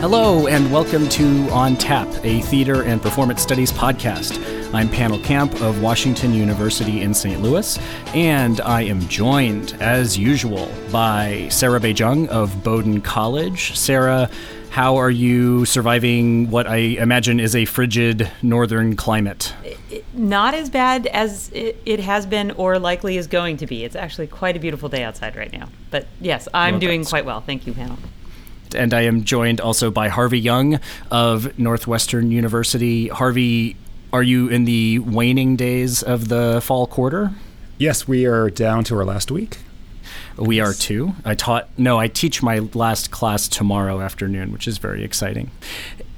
[0.00, 4.34] Hello, and welcome to On Tap, a theater and performance studies podcast.
[4.72, 7.42] I'm Pannill Camp of Washington University in St.
[7.42, 7.78] Louis,
[8.14, 13.76] and I am joined, as usual, by Sarah Bay-Cheng of Bowdoin College.
[13.76, 14.30] Sarah,
[14.70, 19.54] how are you surviving what I imagine is a frigid northern climate?
[20.14, 23.84] Not as bad as it, has been or likely is going to be.
[23.84, 25.68] It's actually quite a beautiful day outside right now.
[25.90, 27.42] But yes, I'm Well, doing quite well.
[27.42, 27.98] Thank you, Pannill.
[28.74, 33.08] And I am joined also by Harvey Young of Northwestern University.
[33.08, 33.76] Harvey,
[34.12, 37.32] are you in the waning days of the fall quarter?
[37.78, 39.58] Yes, we are down to our last week.
[40.36, 41.14] We are too.
[41.24, 45.50] I taught, no, I teach my last class tomorrow afternoon, which is very exciting.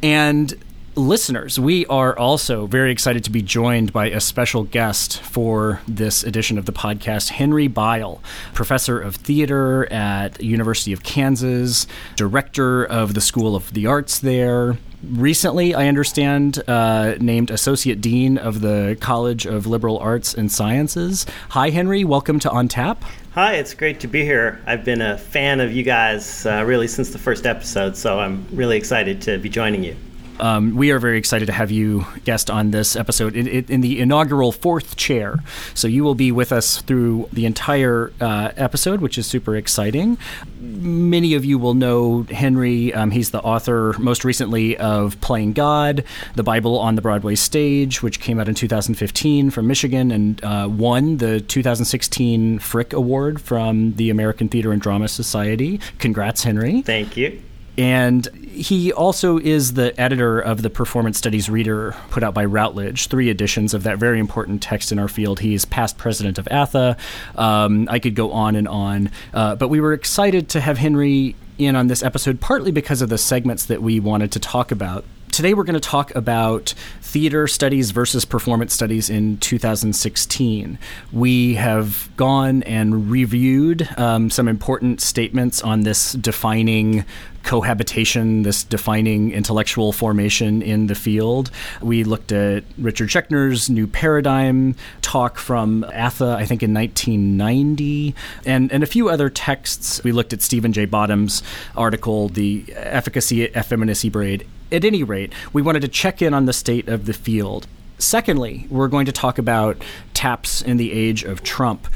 [0.03, 0.55] And
[0.95, 6.23] listeners, we are also very excited to be joined by a special guest for this
[6.23, 13.15] edition of the podcast, Henry Bial, professor of theater at University of Kansas, director of
[13.15, 14.77] the School of the Arts there.
[15.03, 21.27] Recently, I understand, uh, named associate dean of the College of Liberal Arts and Sciences.
[21.51, 22.05] Hi, Henry.
[22.05, 23.03] Welcome to On Tap.
[23.33, 24.61] Hi, it's great to be here.
[24.67, 28.47] I've been a fan of you guys uh, really since the first episode, so I'm
[28.53, 29.97] really excited to be joining you.
[30.43, 34.01] Um, we are very excited to have you guest on this episode in, in, the
[34.01, 35.37] inaugural fourth chair.
[35.73, 40.19] So you will be with us through the entire uh, episode, which is super exciting.
[40.59, 42.93] Many of you will know Henry.
[42.93, 46.03] Um, he's the author, most recently, of Playing God,
[46.35, 50.69] the Bible on the Broadway Stage, which came out in 2015 from Michigan and uh,
[50.69, 55.79] won the 2016 Frick Award from the American Theater and Drama Society.
[56.01, 56.83] Congrats, Henry.
[56.83, 57.41] Thank you.
[57.79, 63.07] And he also is the editor of the Performance Studies Reader put out by Routledge,
[63.07, 65.41] three editions of that very important text in our field.
[65.41, 66.97] He is past president of ATHE.
[67.35, 69.11] Um, I could go on and on.
[69.33, 73.09] Uh, but we were excited to have Henry in on this episode, partly because of
[73.09, 75.05] the segments that we wanted to talk about.
[75.33, 80.79] Today, we're going to talk about theater studies versus performance studies in 2016.
[81.11, 87.07] We have gone and reviewed um, some important statements on this defining
[87.45, 91.51] cohabitation, this defining intellectual formation in the field.
[91.81, 98.15] We looked at Richard Schechner's New Paradigm talk from ATHE, I think in 1990,
[98.45, 100.05] and, and a few other texts.
[100.05, 100.85] We looked at Stephen J.
[100.85, 101.43] Bottoms'
[101.75, 104.47] article, The Efficacy Effeminacy Braid.
[104.73, 107.67] At any rate, we wanted to check in on the state of the field.
[107.99, 109.77] Secondly, we're going to talk about
[110.15, 111.87] taps in the age of Trump.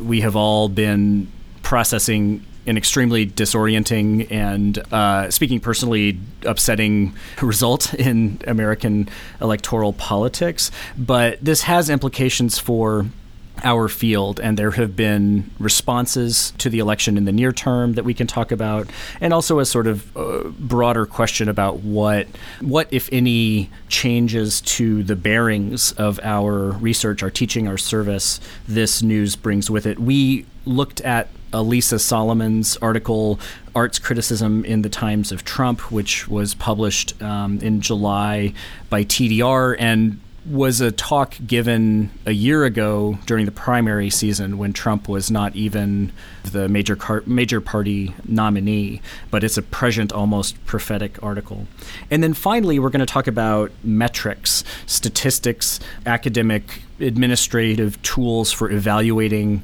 [0.00, 1.30] We have all been
[1.62, 9.08] processing an extremely disorienting and, uh, speaking personally, upsetting result in American
[9.40, 10.72] electoral politics.
[10.98, 13.06] But this has implications for
[13.62, 18.04] our field, and there have been responses to the election in the near term that
[18.04, 18.88] we can talk about,
[19.20, 22.26] and also a sort of uh, broader question about what,
[22.60, 29.02] what if any, changes to the bearings of our research, our teaching, our service this
[29.02, 29.98] news brings with it.
[29.98, 33.38] We looked at Alisa Solomon's article,
[33.74, 38.52] Arts Criticism in the Times of Trump, which was published um, in July
[38.90, 44.72] by TDR and was a talk given a year ago during the primary season when
[44.72, 46.12] Trump was not even
[46.44, 49.00] the major car- major party nominee,
[49.30, 51.66] but it's a prescient, almost prophetic article.
[52.10, 59.62] And then finally, we're going to talk about metrics, statistics, academic, administrative tools for evaluating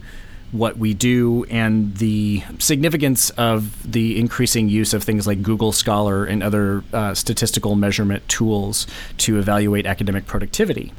[0.53, 6.25] what we do and the significance of the increasing use of things like Google Scholar
[6.25, 8.87] and other uh, statistical measurement tools
[9.19, 10.93] to evaluate academic productivity.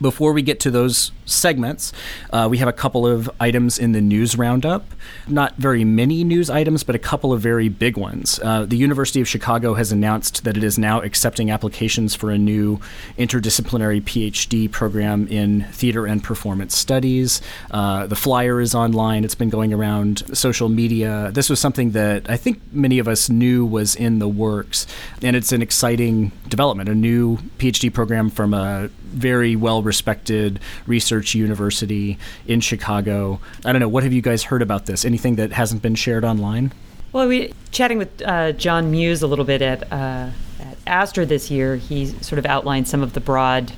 [0.00, 1.92] Before we get to those segments,
[2.30, 4.84] uh, we have a couple of items in the news roundup.
[5.26, 8.38] Not very many news items, but a couple of very big ones.
[8.42, 12.38] Uh, the University of Chicago has announced that it is now accepting applications for a
[12.38, 12.78] new
[13.18, 17.40] interdisciplinary PhD program in theater and performance studies.
[17.70, 21.30] Uh, the flyer is online, it's been going around social media.
[21.32, 24.86] This was something that I think many of us knew was in the works,
[25.22, 31.34] and it's an exciting development a new PhD program from a very well respected research
[31.34, 33.40] university in Chicago.
[33.64, 35.04] I don't know, what have you guys heard about this?
[35.04, 36.72] Anything that hasn't been shared online?
[37.12, 40.30] Well, we chatting with uh, John Muse a little bit at uh,
[40.60, 41.76] at ASTR this year.
[41.76, 43.72] He sort of outlined some of the broad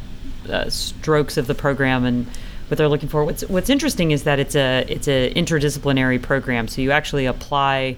[0.51, 2.27] uh, strokes of the program and
[2.69, 3.25] what they're looking for.
[3.25, 6.69] What's What's interesting is that it's a it's a interdisciplinary program.
[6.69, 7.97] So you actually apply.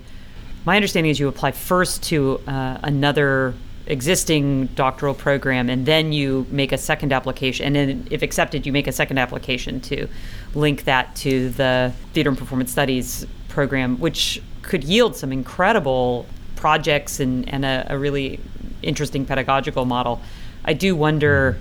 [0.65, 3.55] My understanding is you apply first to uh, another
[3.91, 7.67] existing doctoral program, and then you make a second application.
[7.67, 10.09] And then, if accepted, you make a second application to
[10.55, 17.21] link that to the theater and performance studies program, which could yield some incredible projects
[17.21, 18.39] and, and a, a really
[18.83, 20.21] interesting pedagogical model.
[20.65, 21.59] I do wonder.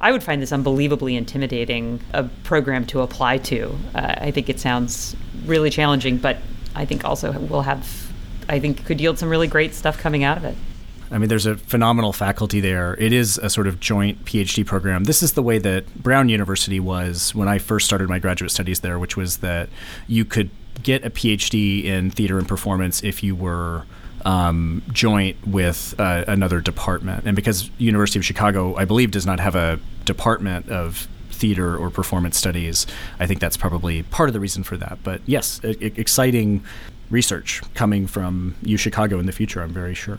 [0.00, 3.76] I would find this unbelievably intimidating a program to apply to.
[3.94, 5.14] Uh, I think it sounds
[5.44, 6.38] really challenging, but
[6.74, 8.12] I think also we'll have,
[8.48, 10.56] I think could yield some really great stuff coming out of it.
[11.12, 12.96] I mean, there's a phenomenal faculty there.
[12.98, 15.04] It is a sort of joint PhD program.
[15.04, 18.80] This is the way that Brown University was when I first started my graduate studies
[18.80, 19.68] there, which was that
[20.08, 20.50] you could
[20.82, 23.84] get a PhD in theater and performance if you were
[24.24, 27.26] um, joint with uh, another department.
[27.26, 31.90] And because University of Chicago, I believe, does not have a department of theater or
[31.90, 32.86] performance studies,
[33.18, 34.98] I think that's probably part of the reason for that.
[35.02, 36.64] But yes, I- exciting
[37.10, 40.18] research coming from U Chicago in the future, I'm very sure.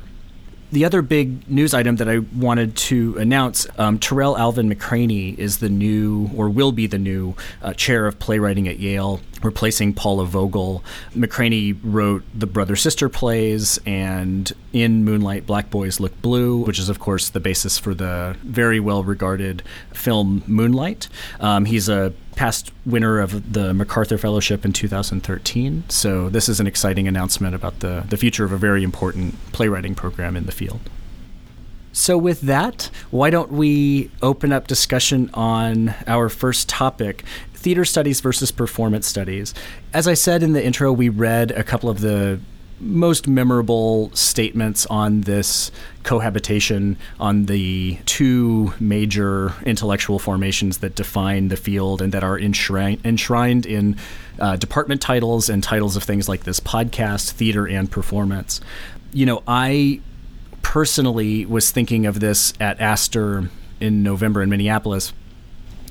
[0.74, 5.60] The other big news item that I wanted to announce um, Tarell Alvin McCraney is
[5.60, 10.26] the new, or will be the new, uh, chair of playwriting at Yale, replacing Paula
[10.26, 10.84] Vogel.
[11.16, 16.90] McCraney wrote the brother sister plays and in Moonlight, Black Boys Look Blue, which is,
[16.90, 19.64] of course, the basis for the very well regarded
[19.94, 21.10] film Moonlight.
[21.40, 25.84] Um, he's a past winner of the MacArthur Fellowship in 2013.
[25.90, 29.96] So this is an exciting announcement about the, the future of a very important playwriting
[29.96, 30.82] program in the field.
[31.96, 37.24] So, with that, why don't we open up discussion on our first topic
[37.64, 39.54] theater studies versus performance studies?
[39.94, 42.40] As I said in the intro, we read a couple of the
[42.80, 45.72] most memorable statements on this
[46.04, 53.00] cohabitation on the two major intellectual formations that define the field and that are enshrined,
[53.06, 53.96] enshrined in
[54.40, 58.60] uh, department titles and titles of things like this podcast, theater, and performance.
[59.14, 60.02] You know, I
[60.62, 63.50] personally was thinking of this at ASTR
[63.80, 65.14] in November in Minneapolis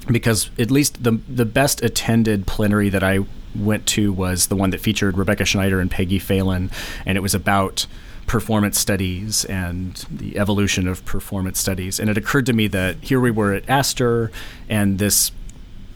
[0.09, 3.21] because at least the the best attended plenary that I
[3.55, 6.71] went to was the one that featured Rebecca Schneider and Peggy Phelan,
[7.05, 7.87] and it was about
[8.27, 12.01] performance studies and the evolution of performance studies.
[12.01, 14.31] And it occurred to me that here we were at ASTR,
[14.69, 15.33] and this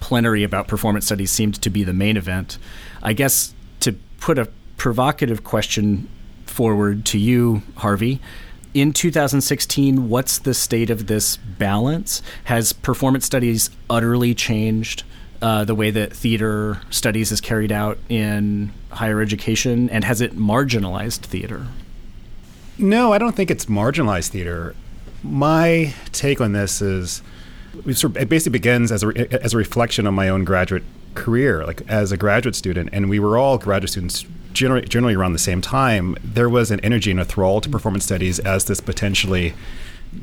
[0.01, 2.59] plenary about performance studies seemed to be the main event.
[3.03, 6.09] I guess to put a provocative question
[6.45, 8.21] forward to you, Harvey.
[8.77, 12.21] In 2016, what's the state of this balance?
[12.45, 15.03] Has performance studies utterly changed
[15.41, 20.37] uh, the way that theater studies is carried out in higher education, and has it
[20.37, 21.69] marginalized theater?
[22.77, 24.77] No, I don't think it's marginalized theater.
[25.23, 27.23] My take on this is
[27.87, 30.85] it basically begins as a, as a reflection on my own graduate
[31.15, 34.27] career, like as a graduate student, and we were all graduate students
[34.57, 36.17] generally, generally around the same time.
[36.25, 39.55] There was an energy and a thrall to performance studies as this potentially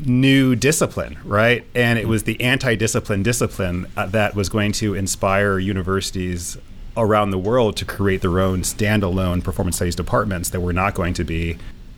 [0.06, 1.66] new discipline, right?
[1.76, 6.58] And it was the anti discipline discipline uh, that was going to inspire universities
[6.98, 11.14] around the world to create their own standalone performance studies departments that were not going
[11.14, 11.58] to be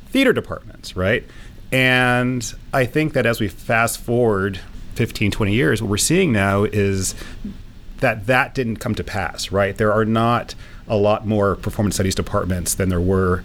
[0.09, 1.23] theater departments, right?
[1.71, 4.59] And I think that as we fast forward
[4.95, 7.15] 15, 20 years, what we're seeing now is
[7.99, 9.75] that that didn't come to pass, right?
[9.75, 10.55] There are not
[10.87, 13.43] a lot more performance studies departments than there were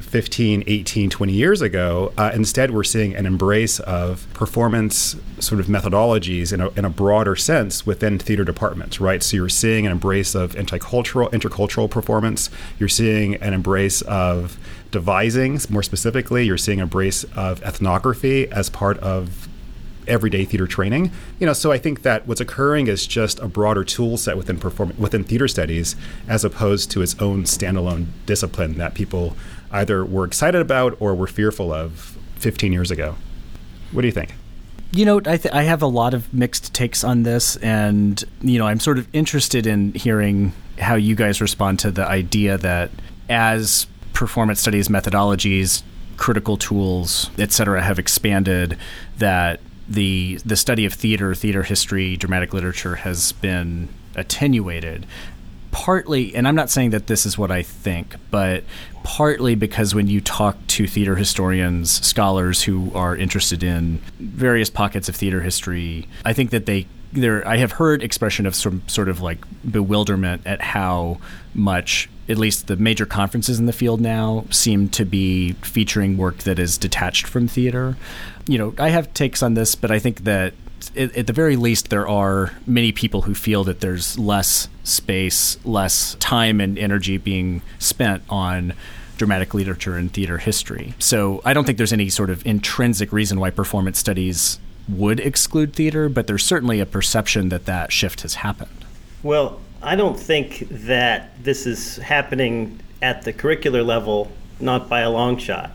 [0.00, 2.12] 15, 18, 20 years ago.
[2.16, 6.90] Uh, instead, we're seeing an embrace of performance sort of methodologies in a, in a
[6.90, 9.22] broader sense within theater departments, right?
[9.22, 12.50] So you're seeing an embrace of intercultural, intercultural performance.
[12.78, 14.58] You're seeing an embrace of
[14.90, 19.48] devising, more specifically, you're seeing an embrace of ethnography as part of
[20.06, 21.10] everyday theater training.
[21.38, 24.58] You know, so I think that what's occurring is just a broader tool set within
[24.58, 25.96] perform- within theater studies
[26.28, 29.36] as opposed to its own standalone discipline that people
[29.72, 33.16] either were excited about or were fearful of 15 years ago.
[33.92, 34.34] What do you think?
[34.92, 38.58] You know, I, th- I have a lot of mixed takes on this, and you
[38.58, 42.90] know, I'm sort of interested in hearing how you guys respond to the idea that
[43.28, 45.82] as performance studies methodologies,
[46.16, 48.78] critical tools, et cetera, have expanded,
[49.18, 55.06] that the the study of theater, theater history, dramatic literature has been attenuated
[55.74, 58.62] partly, and I'm not saying that this is what I think, but
[59.02, 65.08] partly because when you talk to theater historians, scholars who are interested in various pockets
[65.08, 69.08] of theater history, I think that they there I have heard expression of some sort
[69.08, 71.18] of like bewilderment at how
[71.54, 76.38] much at least the major conferences in the field now seem to be featuring work
[76.38, 77.96] that is detached from theater.
[78.46, 80.54] You know, I have takes on this, but I think that
[80.96, 85.58] at, at the very least, there are many people who feel that there's less space,
[85.64, 88.74] less time and energy being spent on
[89.16, 90.94] dramatic literature and theater history.
[90.98, 94.58] So I don't think there's any sort of intrinsic reason why performance studies
[94.88, 98.84] would exclude theater, but there's certainly a perception that that shift has happened.
[99.22, 105.10] Well, I don't think that this is happening at the curricular level, not by a
[105.10, 105.70] long shot.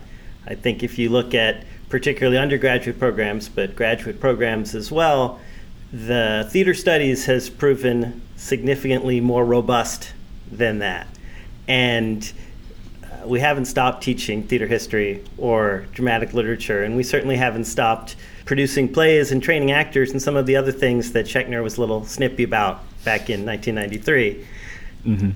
[0.46, 5.40] I think if you look at particularly undergraduate programs, but graduate programs as well,
[5.92, 10.12] the theater studies has proven significantly more robust
[10.50, 11.08] than that.
[11.66, 12.32] And
[13.02, 18.14] uh, we haven't stopped teaching theater history or dramatic literature, and we certainly haven't stopped
[18.44, 21.80] producing plays and training actors and some of the other things that Schechner was a
[21.80, 24.46] little snippy about back in 1993.
[25.04, 25.30] Mm-hmm.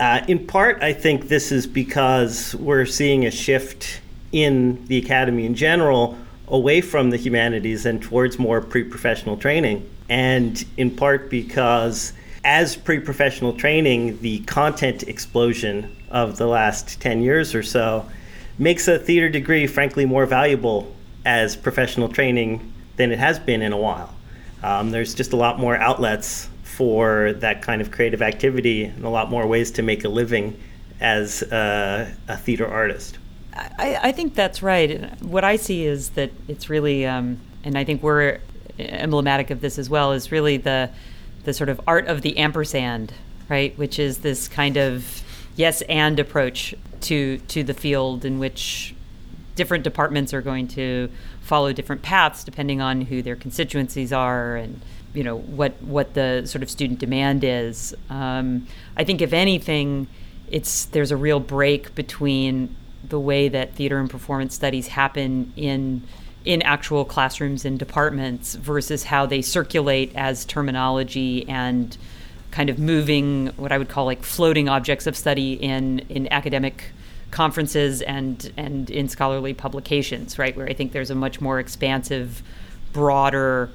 [0.00, 4.00] Uh, in part, I think this is because we're seeing a shift
[4.32, 6.16] in the academy in general
[6.48, 9.88] away from the humanities and towards more pre professional training.
[10.08, 12.12] And in part because
[12.44, 18.06] as pre professional training, the content explosion of the last 10 years or so
[18.58, 20.92] makes a theater degree, frankly, more valuable
[21.24, 24.14] as professional training than it has been in a while.
[24.62, 29.08] Um, there's just a lot more outlets for that kind of creative activity and a
[29.08, 30.60] lot more ways to make a living
[31.00, 33.18] as a, a theater artist.
[33.78, 35.20] I, I, think that's right.
[35.22, 38.40] What I see is that it's really, um, and I think we're
[38.78, 40.90] emblematic of this as well, is really the
[41.44, 43.12] the sort of art of the ampersand,
[43.48, 43.76] right?
[43.78, 45.22] Which is this kind of
[45.56, 48.94] yes and approach to to the field in which
[49.56, 51.10] different departments are going to
[51.42, 54.80] follow different paths depending on who their constituencies are and
[55.12, 57.94] you know what what the sort of student demand is.
[58.08, 60.06] Um, I think if anything,
[60.50, 62.74] it's there's a real break between
[63.08, 66.02] the way that theater and performance studies happen in
[66.44, 71.98] in actual classrooms and departments versus how they circulate as terminology and
[72.50, 76.92] kind of moving what I would call like floating objects of study in in academic
[77.30, 80.56] conferences and and in scholarly publications, right?
[80.56, 82.42] Where I think there's a much more expansive,
[82.92, 83.70] broader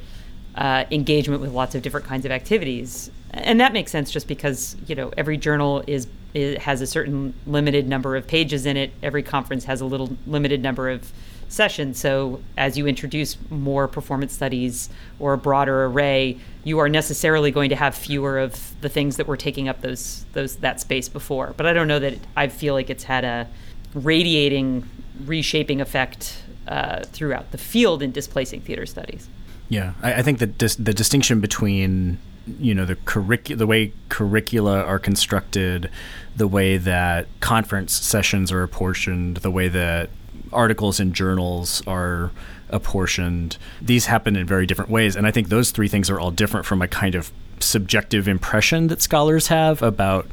[0.56, 4.76] uh, engagement with lots of different kinds of activities, and that makes sense just because
[4.88, 8.92] you know every journal is, is has a certain limited number of pages in it.
[9.02, 11.12] Every conference has a little limited number of
[11.48, 12.00] sessions.
[12.00, 14.90] So as you introduce more performance studies
[15.20, 19.28] or a broader array, you are necessarily going to have fewer of the things that
[19.28, 21.54] were taking up those those that space before.
[21.58, 23.48] But I don't know that it, I feel like it's had a
[23.94, 24.88] radiating,
[25.26, 29.30] reshaping effect uh, throughout the field in displacing theater studies.
[29.70, 32.18] Yeah, I, I think that dis- the distinction between
[32.60, 35.90] you know the curric- the way curricula are constructed,
[36.36, 40.10] the way that conference sessions are apportioned, the way that
[40.54, 42.32] articles in journals are
[42.70, 43.58] apportioned.
[43.82, 46.66] These happen in very different ways, and I think those three things are all different
[46.66, 50.28] from a kind of subjective impression that scholars have about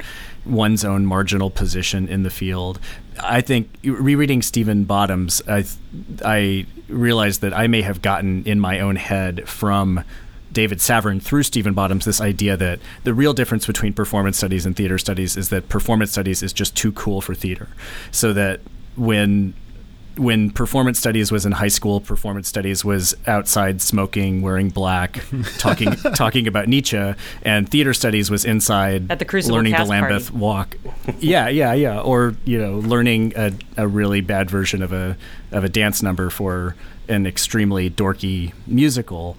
[0.45, 2.79] one's own marginal position in the field.
[3.21, 5.65] I think rereading Stephen Bottoms, I
[6.23, 10.03] I realized that I may have gotten in my own head from
[10.53, 14.75] David Savran through Stephen Bottoms this idea that the real difference between performance studies and
[14.75, 17.69] theater studies is that performance studies is just too cool for theater.
[18.11, 18.61] So that
[18.95, 19.53] when
[20.15, 25.23] when performance studies was in high school, performance studies was outside smoking, wearing black,
[25.57, 30.29] talking talking about Nietzsche, and theater studies was inside at the Crucible learning the Lambeth
[30.29, 30.37] party.
[30.37, 30.77] walk.
[31.19, 31.99] yeah, yeah, yeah.
[31.99, 35.17] Or you know, learning a, a really bad version of a
[35.51, 36.75] of a dance number for
[37.07, 39.37] an extremely dorky musical.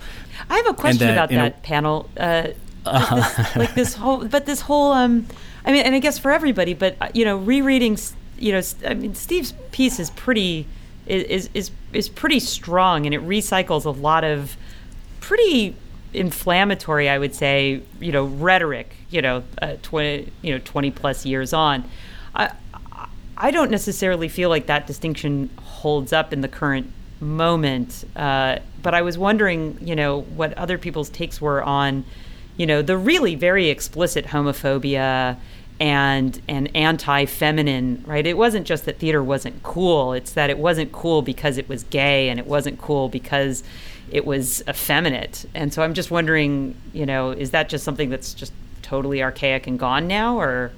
[0.50, 2.06] I have a question about that a, Pannill.
[2.16, 2.48] Uh,
[2.86, 3.16] uh-huh.
[3.16, 5.26] this, like this whole, but this whole, um,
[5.64, 7.98] I mean, and I guess for everybody, but uh, you know, rereading
[8.38, 10.66] you know, I mean, Steve's piece is pretty
[11.06, 14.56] is is is pretty strong, and it recycles a lot of
[15.20, 15.76] pretty
[16.12, 18.94] inflammatory, I would say, you know, rhetoric.
[19.10, 21.84] You know, uh, twenty you know twenty plus years on.
[22.34, 22.52] I
[23.36, 26.90] I don't necessarily feel like that distinction holds up in the current
[27.24, 28.04] moment.
[28.14, 32.04] Uh, but I was wondering, you know, what other people's takes were on,
[32.56, 35.36] you know, the really very explicit homophobia
[35.80, 40.90] and and anti-feminine right it wasn't just that theater wasn't cool it's that it wasn't
[40.92, 43.64] cool because it was gay and it wasn't cool because
[44.12, 48.34] it was effeminate and so i'm just wondering you know is that just something that's
[48.34, 48.52] just
[48.82, 50.70] totally archaic and gone now or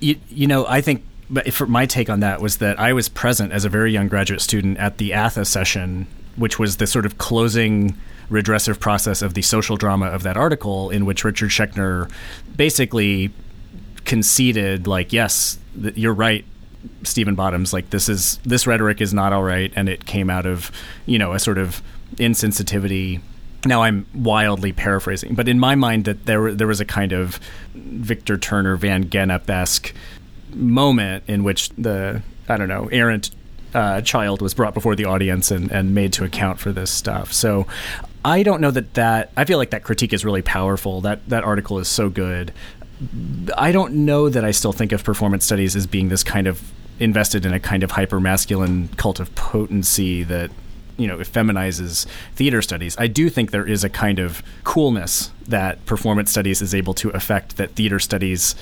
[0.00, 3.08] you, you know i think but for my take on that was that i was
[3.08, 7.04] present as a very young graduate student at the ATHE session which was the sort
[7.04, 7.96] of closing
[8.30, 12.10] redressive process of the social drama of that article in which richard schechner
[12.56, 13.30] basically
[14.04, 16.44] conceded like yes th- you're right
[17.04, 20.46] Stephen Bottoms like this is this rhetoric is not all right and it came out
[20.46, 20.70] of
[21.06, 21.82] you know a sort of
[22.16, 23.20] insensitivity.
[23.64, 27.38] Now I'm wildly paraphrasing but in my mind that there there was a kind of
[27.74, 29.94] Victor Turner Van Gennep esque
[30.54, 33.30] moment in which the I don't know errant
[33.74, 37.32] uh, child was brought before the audience and, and made to account for this stuff
[37.32, 37.66] so
[38.24, 41.00] I don't know that that I feel like that critique is really powerful.
[41.00, 42.52] That that article is so good.
[43.56, 46.72] I don't know that I still think of performance studies as being this kind of
[47.00, 50.52] invested in a kind of hyper masculine cult of potency that
[50.96, 52.06] you know feminizes
[52.36, 52.96] theater studies.
[52.96, 57.10] I do think there is a kind of coolness that performance studies is able to
[57.10, 58.54] affect that theater studies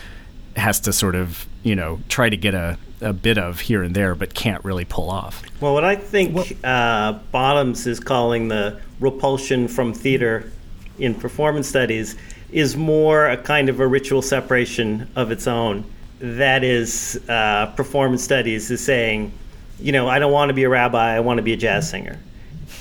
[0.57, 3.95] has to sort of you know try to get a, a bit of here and
[3.95, 5.42] there, but can't really pull off.
[5.61, 10.50] Well, what I think uh, Bottoms is calling the repulsion from theater
[10.99, 12.16] in performance studies
[12.52, 15.85] is more a kind of a ritual separation of its own.
[16.21, 19.33] That is, uh, performance studies is saying,
[19.78, 21.88] you know, I don't want to be a rabbi, I want to be a jazz
[21.88, 22.19] singer.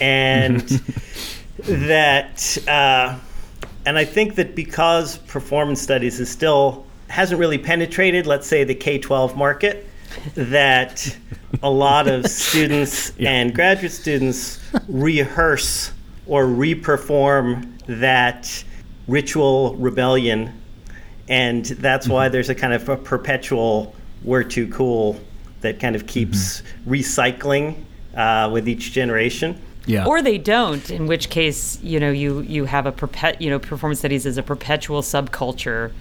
[0.01, 0.59] And
[1.59, 3.17] that, uh,
[3.85, 8.75] and I think that because performance studies is still hasn't really penetrated, let's say, the
[8.75, 9.87] K 12 market,
[10.35, 11.15] that
[11.61, 13.31] a lot of students yeah.
[13.31, 15.91] and graduate students rehearse
[16.25, 18.63] or reperform that
[19.07, 20.53] ritual rebellion.
[21.27, 22.33] And that's why mm-hmm.
[22.33, 25.19] there's a kind of a perpetual we're too cool
[25.61, 26.91] that kind of keeps mm-hmm.
[26.91, 27.83] recycling
[28.15, 29.59] uh, with each generation.
[29.85, 30.05] Yeah.
[30.05, 33.57] Or they don't, in which case, you know, you you have a perpet, you know,
[33.57, 35.91] performance studies as a perpetual subculture,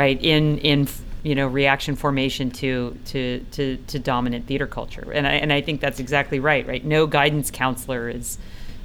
[0.00, 0.22] right?
[0.22, 0.88] In in
[1.22, 5.60] you know reaction formation to to to, to dominant theater culture, and I and I
[5.60, 6.66] think that's exactly right.
[6.66, 6.82] Right?
[6.82, 8.38] No guidance counselor is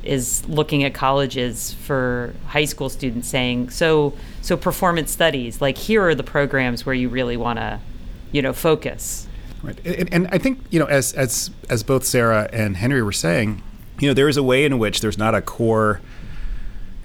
[0.04, 6.04] is looking at colleges for high school students saying so so performance studies like here
[6.04, 7.80] are the programs where you really want to
[8.32, 9.28] you know focus
[9.64, 13.12] right and, and, i think you know as as as both sarah and henry were
[13.12, 13.64] saying
[14.00, 16.02] you know there is a way in which there's not a core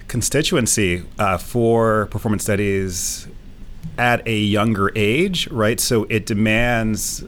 [0.07, 3.27] constituency uh, for performance studies
[3.97, 7.23] at a younger age right so it demands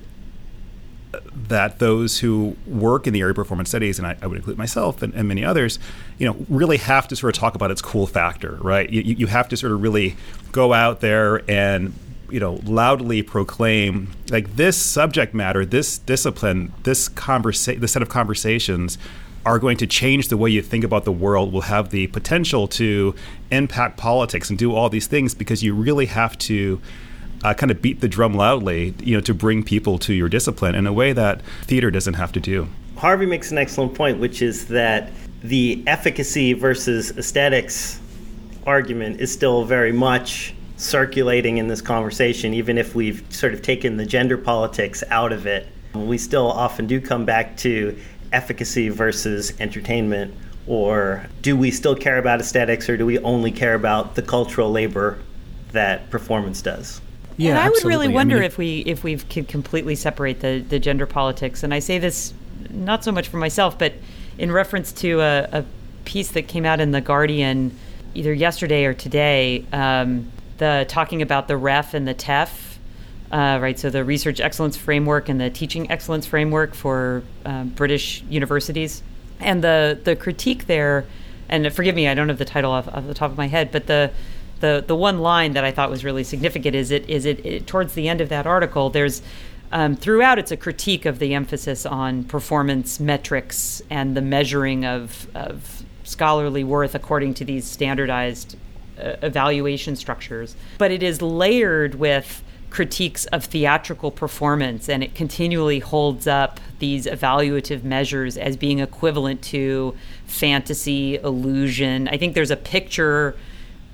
[1.48, 4.58] that those who work in the area of performance studies, and I, I would include
[4.58, 5.79] myself and, and, many others,
[6.17, 8.89] you know, really have to sort of talk about its cool factor, right?
[8.89, 10.15] You, you have to sort of really
[10.51, 11.93] go out there and
[12.29, 18.10] you know loudly proclaim like this subject matter, this discipline, this conversation, this set of
[18.10, 18.97] conversations
[19.45, 22.67] are going to change the way you think about the world will have the potential
[22.67, 23.13] to
[23.51, 26.82] impact politics and do all these things because you really have to
[27.43, 30.75] uh, kind of beat the drum loudly, you know, to bring people to your discipline
[30.75, 32.67] in a way that theater doesn't have to do.
[32.95, 37.99] Harvey makes an excellent point, which is that the efficacy versus aesthetics
[38.65, 43.97] argument is still very much circulating in this conversation, even if we've sort of taken
[43.97, 45.67] the gender politics out of it.
[45.93, 47.97] We still often do come back to
[48.34, 50.34] efficacy versus entertainment,
[50.67, 54.72] or do we still care about aesthetics, or do we only care about the cultural
[54.72, 55.19] labor
[55.72, 57.02] that performance does?
[57.38, 60.39] Yeah, and I would really wonder I mean, if we if we could completely separate
[60.41, 61.63] the the gender politics.
[61.63, 62.34] And I say this
[62.69, 63.93] not so much for myself, but
[64.38, 65.65] in reference to a, a
[66.06, 67.76] piece that came out in the Guardian
[68.13, 72.73] either yesterday or today, um, the talking about the REF and the TEF.
[73.34, 78.22] Uh, right, so the research excellence framework and the teaching excellence framework for uh, British
[78.30, 79.02] universities,
[79.39, 81.04] and the the critique there,
[81.50, 83.72] and forgive me, I don't have the title off, off the top of my head,
[83.72, 84.12] but the
[84.60, 87.65] the the one line that I thought was really significant is it is it, it
[87.65, 89.24] towards the end of that article there's
[89.72, 95.28] um, throughout it's a critique of the emphasis on performance metrics and the measuring of,
[95.34, 98.56] of scholarly worth according to these standardized
[99.00, 100.56] uh, evaluation structures.
[100.78, 102.43] But it is layered with
[102.74, 109.44] critiques of theatrical performance and it continually holds up these evaluative measures as being equivalent
[109.44, 113.36] to fantasy illusion i think there's a picture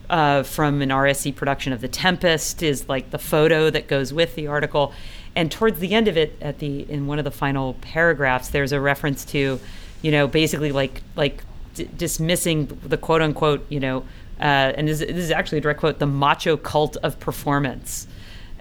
[0.09, 4.33] uh, from an RSC production of The Tempest is like the photo that goes with
[4.33, 4.91] the article.
[5.35, 8.71] And towards the end of it, at the in one of the final paragraphs, there's
[8.71, 9.59] a reference to,
[10.01, 11.43] you know, basically like like
[11.75, 13.99] d- dismissing the quote unquote, you know,
[14.39, 18.07] uh, and this, this, is actually a direct quote, the macho cult of performance.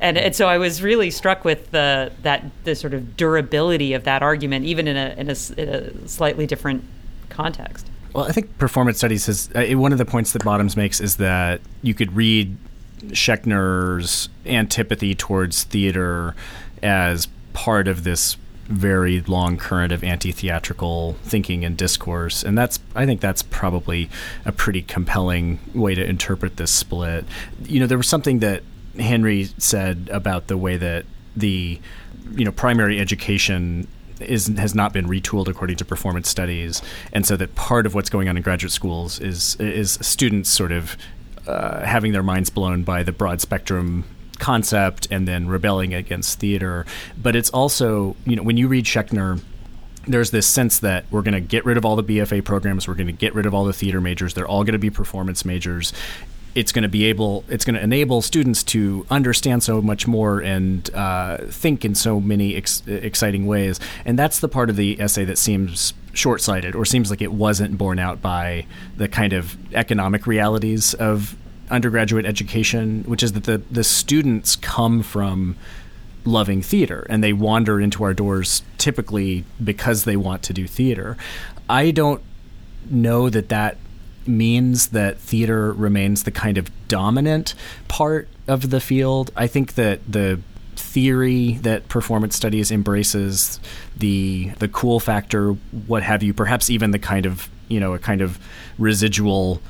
[0.00, 4.04] And, and so I was really struck with the that the sort of durability of
[4.04, 6.84] that argument, even in a in a, in a slightly different
[7.30, 7.90] context.
[8.14, 11.16] Well, I think performance studies has uh, one of the points that Bottoms makes is
[11.16, 12.56] that you could read
[13.08, 16.34] Schechner's antipathy towards theater
[16.82, 23.06] as part of this very long current of anti-theatrical thinking and discourse and that's i
[23.06, 24.10] think that's probably
[24.44, 27.24] a pretty compelling way to interpret this split
[27.64, 28.62] you know there was something that
[28.98, 31.04] henry said about the way that
[31.36, 31.80] the
[32.32, 33.86] you know primary education
[34.20, 36.82] is has not been retooled according to performance studies,
[37.12, 40.72] and so that part of what's going on in graduate schools is is students sort
[40.72, 40.96] of
[41.46, 44.04] uh, having their minds blown by the broad spectrum
[44.38, 46.86] concept and then rebelling against theater.
[47.20, 49.40] But it's also you know when you read Schechner
[50.06, 52.94] there's this sense that we're going to get rid of all the BFA programs, we're
[52.94, 55.44] going to get rid of all the theater majors, they're all going to be performance
[55.44, 55.92] majors.
[56.58, 60.40] It's going to be able it's going to enable students to understand so much more
[60.40, 63.78] and uh, think in so many ex- exciting ways.
[64.04, 67.78] And that's the part of the essay that seems short-sighted or seems like it wasn't
[67.78, 68.66] borne out by
[68.96, 71.36] the kind of economic realities of
[71.70, 75.54] undergraduate education which is that the the students come from
[76.24, 81.16] loving theater and they wander into our doors typically because they want to do theater.
[81.68, 82.22] I don't
[82.90, 83.76] know that that
[84.28, 87.54] means that theater remains the kind of dominant
[87.88, 89.30] part of the field.
[89.36, 90.40] I think that the
[90.76, 93.60] theory that performance studies embraces
[93.96, 95.50] the the cool factor
[95.86, 98.38] what have you perhaps even the kind of you know a kind of
[98.78, 99.60] residual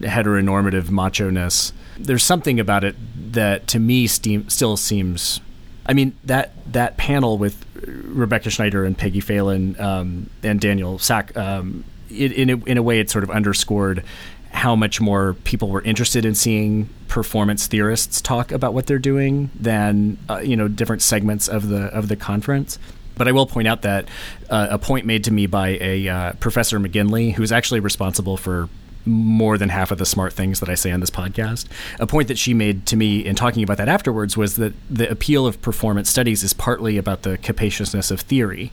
[0.00, 2.94] heteronormative macho-ness there's something about it
[3.32, 5.40] that to me steam, still seems
[5.86, 11.34] I mean that that panel with Rebecca Schneider and Peggy Phelan um, and Daniel Sack
[11.36, 14.04] um, it, in, a, in a way, it sort of underscored
[14.50, 19.50] how much more people were interested in seeing performance theorists talk about what they're doing
[19.54, 22.78] than uh, you know different segments of the of the conference.
[23.16, 24.06] But I will point out that
[24.48, 28.68] uh, a point made to me by a uh, Professor McGinley, who's actually responsible for
[29.04, 31.66] more than half of the smart things that I say on this podcast.
[31.98, 35.10] A point that she made to me in talking about that afterwards was that the
[35.10, 38.70] appeal of performance studies is partly about the capaciousness of theory,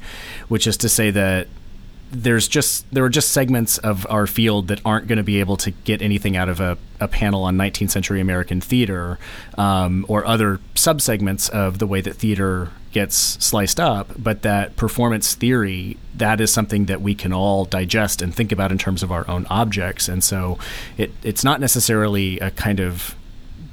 [0.47, 1.47] which is to say that
[2.11, 5.57] there's just there are just segments of our field that aren't going to be able
[5.57, 9.19] to get anything out of a, a panel on 19th century American theater
[9.57, 15.35] um, or other subsegments of the way that theater gets sliced up, but that performance
[15.35, 19.11] theory that is something that we can all digest and think about in terms of
[19.11, 20.57] our own objects, and so
[20.97, 23.15] it, it's not necessarily a kind of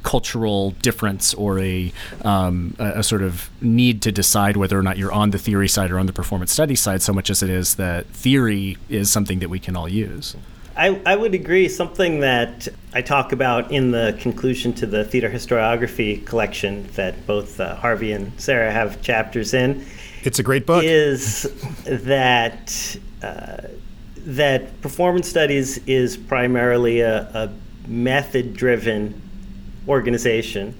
[0.03, 1.93] cultural difference or a,
[2.25, 5.69] um, a, a, sort of need to decide whether or not you're on the theory
[5.69, 9.11] side or on the performance study side, so much as it is that theory is
[9.11, 10.37] something that we can all use.
[10.77, 11.69] I, I would agree.
[11.69, 17.61] Something that I talk about in the conclusion to the theater historiography collection that both
[17.61, 19.85] uh, Harvey and Sarah have chapters in.
[20.23, 20.83] It's a great book.
[20.85, 21.43] Is
[21.85, 23.57] that uh,
[24.19, 27.53] that performance studies is primarily a, a
[27.89, 29.21] method-driven
[29.89, 30.75] organization,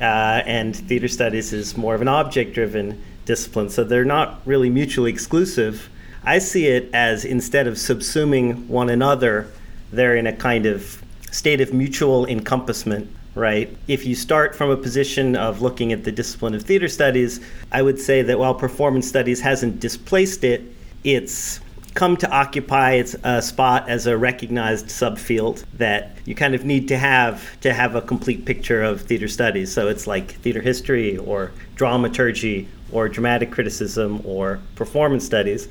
[0.00, 3.68] uh, and theater studies is more of an object driven discipline.
[3.68, 5.88] So they're not really mutually exclusive.
[6.24, 9.50] I see it as instead of subsuming one another,
[9.92, 13.74] they're in a kind of state of mutual encompassment, right?
[13.88, 17.40] If you start from a position of looking at the discipline of theater studies,
[17.70, 20.62] I would say that while performance studies hasn't displaced it,
[21.04, 21.60] it's
[21.96, 26.86] come to occupy its a spot as a recognized subfield that you kind of need
[26.88, 29.72] to have to have a complete picture of theater studies.
[29.72, 35.68] So it's like theater history or dramaturgy or dramatic criticism or performance studies.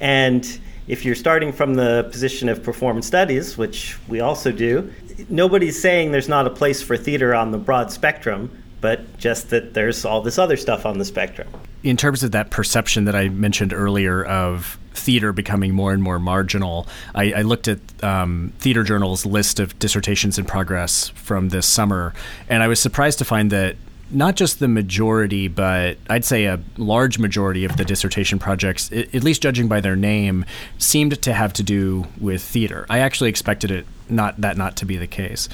[0.00, 4.92] And if you're starting from the position of performance studies, which we also do,
[5.28, 9.74] nobody's saying there's not a place for theater on the broad spectrum, but just that
[9.74, 11.48] there's all this other stuff on the spectrum.
[11.84, 16.18] In terms of that perception that I mentioned earlier of theater becoming more and more
[16.18, 21.66] marginal, I, I looked at um, Theater Journal's list of dissertations in progress from this
[21.66, 22.12] summer,
[22.48, 23.76] and I was surprised to find that
[24.10, 29.22] not just the majority, but I'd say a large majority of the dissertation projects, at
[29.22, 30.44] least judging by their name,
[30.78, 32.86] seemed to have to do with theater.
[32.88, 35.48] I actually expected it not that not to be the case.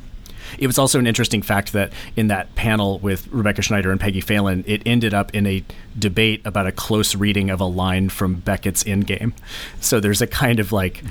[0.59, 4.21] It was also an interesting fact that in that panel with Rebecca Schneider and Peggy
[4.21, 5.65] Phelan, it ended up in a
[5.99, 9.33] debate about a close reading of a line from Beckett's Endgame.
[9.81, 11.03] So there's a kind of like,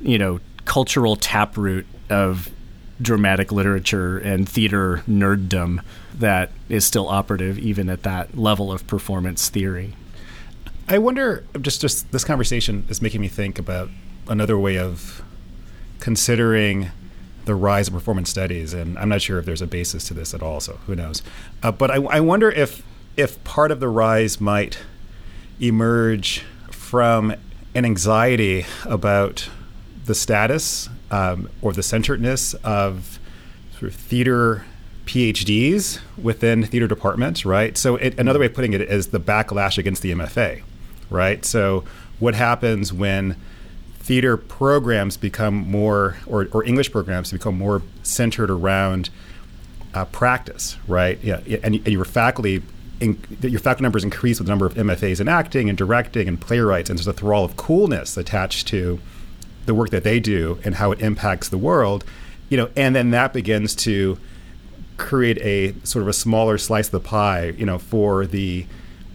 [0.00, 2.50] you know, cultural taproot of
[3.00, 5.82] dramatic literature and theater nerddom
[6.14, 9.94] that is still operative even at that level of performance theory.
[10.88, 13.88] I wonder just just this conversation is making me think about
[14.28, 15.22] another way of
[16.00, 16.90] considering
[17.44, 20.34] the rise of performance studies, and I'm not sure if there's a basis to this
[20.34, 20.60] at all.
[20.60, 21.22] So who knows?
[21.62, 22.82] Uh, but I, I wonder if
[23.16, 24.78] if part of the rise might
[25.60, 27.34] emerge from
[27.74, 29.48] an anxiety about
[30.06, 33.18] the status um, or the centeredness of
[33.78, 34.64] sort of theater
[35.06, 37.76] PhDs within theater departments, right?
[37.76, 40.62] So it, another way of putting it is the backlash against the MFA,
[41.10, 41.44] right?
[41.44, 41.84] So
[42.18, 43.36] what happens when
[44.02, 49.10] theater programs become more, or, or English programs become more centered around
[49.94, 51.18] uh, practice, right?
[51.22, 52.62] Yeah, and, and your faculty,
[52.98, 56.40] in, your faculty numbers increase with the number of MFAs in acting and directing and
[56.40, 59.00] playwrights, and there's a thrall of coolness attached to
[59.66, 62.04] the work that they do and how it impacts the world,
[62.48, 64.18] you know, and then that begins to
[64.96, 68.66] create a sort of a smaller slice of the pie, you know, for the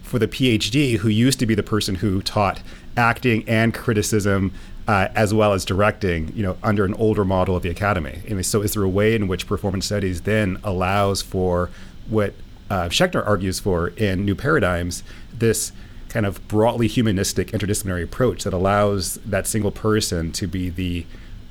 [0.02, 2.62] for the PhD who used to be the person who taught
[2.96, 4.52] acting and criticism
[4.88, 8.22] uh, as well as directing, you know, under an older model of the academy.
[8.26, 11.68] And so, is there a way in which performance studies then allows for
[12.08, 12.32] what
[12.70, 15.72] uh, Schechner argues for in New Paradigms, this
[16.08, 21.04] kind of broadly humanistic interdisciplinary approach that allows that single person to be the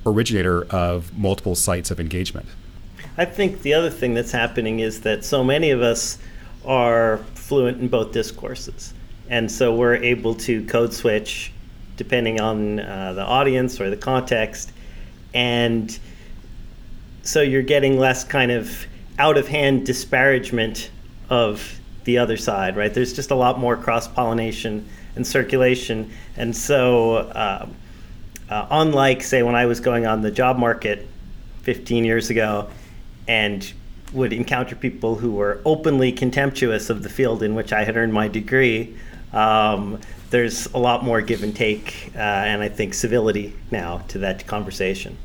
[0.04, 2.48] originator of multiple sites of engagement?
[3.18, 6.18] I think the other thing that's happening is that so many of us
[6.66, 8.96] are fluent in both discourses.
[9.30, 11.52] And so we're able to code switch
[11.98, 14.72] depending on uh, the audience or the context.
[15.34, 15.98] And
[17.24, 18.86] so you're getting less kind of
[19.20, 20.90] out of hand disparagement
[21.30, 22.94] of the other side, right?
[22.94, 26.12] There's just a lot more cross pollination and circulation.
[26.38, 27.68] And so, uh,
[28.50, 31.06] uh, unlike, say, when I was going on the job market
[31.64, 32.70] 15 years ago
[33.28, 33.74] and
[34.14, 38.14] would encounter people who were openly contemptuous of the field in which I had earned
[38.14, 38.96] my degree,
[39.34, 44.20] um, there's a lot more give and take, uh, and I think civility now to
[44.20, 45.18] that conversation.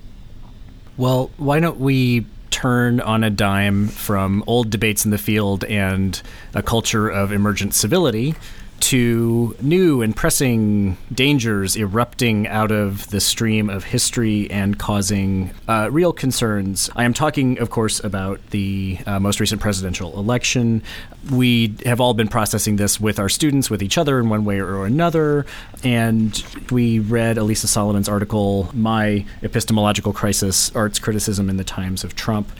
[0.96, 6.20] Well, why don't we turn on a dime from old debates in the field and
[6.54, 8.34] a culture of emergent civility
[8.82, 15.88] to new and pressing dangers erupting out of the stream of history and causing uh,
[15.92, 16.90] real concerns.
[16.96, 20.82] I am talking, of course, about the uh, most recent presidential election.
[21.30, 24.58] We have all been processing this with our students, with each other in one way
[24.58, 25.46] or another.
[25.84, 26.42] And
[26.72, 32.50] we read Alisa Solomon's article, My Epistemological Crisis Arts Criticism in the Times of Trump.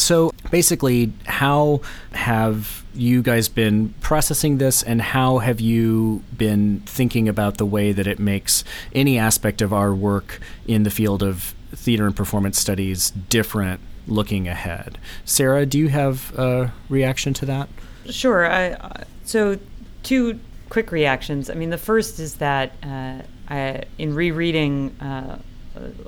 [0.00, 1.82] So basically, how
[2.12, 7.92] have you guys been processing this, and how have you been thinking about the way
[7.92, 12.58] that it makes any aspect of our work in the field of theater and performance
[12.58, 14.98] studies different looking ahead?
[15.24, 17.68] Sarah, do you have a reaction to that?
[18.08, 18.50] Sure.
[18.50, 19.58] I, so,
[20.02, 21.50] two quick reactions.
[21.50, 25.38] I mean, the first is that uh, I, in rereading uh,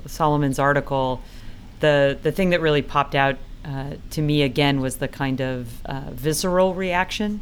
[0.07, 1.21] Solomon's article,
[1.79, 5.85] the the thing that really popped out uh, to me again was the kind of
[5.85, 7.41] uh, visceral reaction.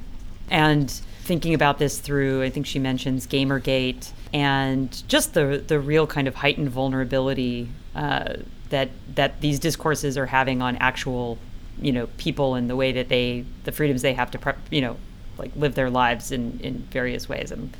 [0.50, 0.90] And
[1.24, 6.28] thinking about this through, I think she mentions Gamergate and just the the real kind
[6.28, 8.36] of heightened vulnerability uh,
[8.70, 11.38] that that these discourses are having on actual,
[11.82, 14.82] you know, people and the way that they the freedoms they have to, prep, you
[14.82, 14.98] know,
[15.38, 17.52] like live their lives in in various ways.
[17.52, 17.72] I'm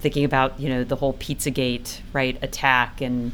[0.00, 3.32] thinking about you know the whole PizzaGate right attack and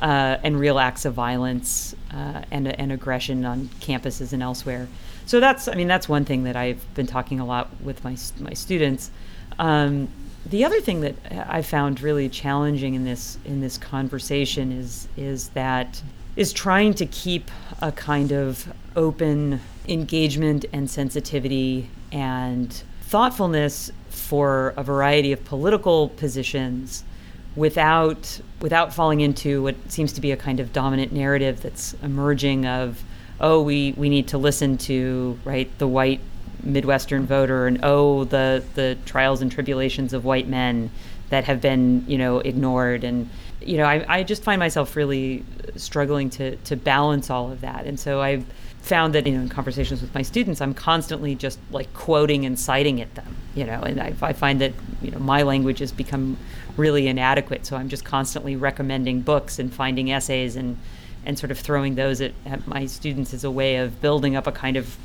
[0.00, 4.88] uh, and real acts of violence uh, and, and aggression on campuses and elsewhere.
[5.26, 8.16] So that's, I mean, that's one thing that I've been talking a lot with my
[8.40, 9.10] my students.
[9.58, 10.08] Um,
[10.46, 15.48] the other thing that I found really challenging in this in this conversation is is
[15.50, 16.02] that
[16.36, 17.50] is trying to keep
[17.82, 27.04] a kind of open engagement and sensitivity and thoughtfulness for a variety of political positions
[27.58, 32.66] without without falling into what seems to be a kind of dominant narrative that's emerging
[32.66, 33.02] of
[33.40, 36.20] oh we we need to listen to right the white
[36.62, 40.90] midwestern voter and oh the the trials and tribulations of white men
[41.30, 43.04] that have been you know ignored.
[43.04, 43.28] And
[43.60, 45.44] you know I, I just find myself really
[45.76, 47.86] struggling to to balance all of that.
[47.86, 48.44] And so I've
[48.80, 52.58] found that you know in conversations with my students I'm constantly just like quoting and
[52.58, 55.92] citing at them you know and I, I find that you know my language has
[55.92, 56.36] become
[56.78, 57.66] really inadequate.
[57.66, 60.78] So I'm just constantly recommending books and finding essays and
[61.26, 64.46] and sort of throwing those at, at my students as a way of building up
[64.46, 64.96] a kind of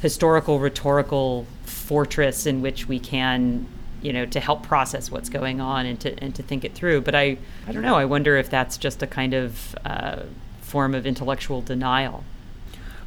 [0.00, 3.66] historical rhetorical fortress in which we can
[4.02, 7.00] you know to help process what's going on and to and to think it through
[7.00, 10.20] but i i don't know i wonder if that's just a kind of uh,
[10.60, 12.22] form of intellectual denial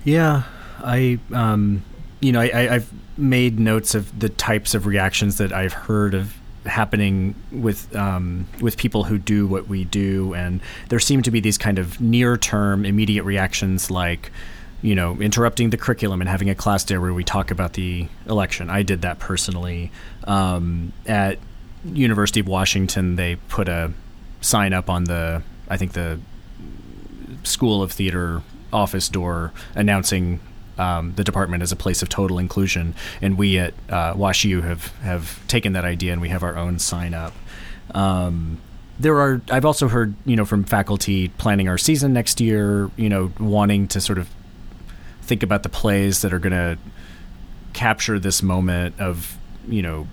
[0.03, 0.43] yeah
[0.79, 1.83] i um
[2.19, 6.35] you know I, i've made notes of the types of reactions that i've heard of
[6.67, 11.39] happening with um, with people who do what we do, and there seem to be
[11.39, 14.31] these kind of near term, immediate reactions like
[14.79, 18.07] you know, interrupting the curriculum and having a class day where we talk about the
[18.27, 18.69] election.
[18.69, 19.91] I did that personally.
[20.25, 21.39] Um, at
[21.83, 23.91] University of Washington, they put a
[24.39, 26.19] sign up on the, I think the
[27.41, 30.39] School of Theater office door announcing
[30.77, 32.95] um, the department as a place of total inclusion.
[33.21, 36.79] And we at uh, WashU have have taken that idea and we have our own
[36.79, 37.33] sign up.
[37.93, 38.59] Um,
[38.99, 43.09] there are I've also heard you know from faculty planning our season next year, you
[43.09, 44.29] know, wanting to sort of
[45.21, 46.77] think about the plays that are going to
[47.73, 49.37] capture this moment of
[49.67, 50.07] you know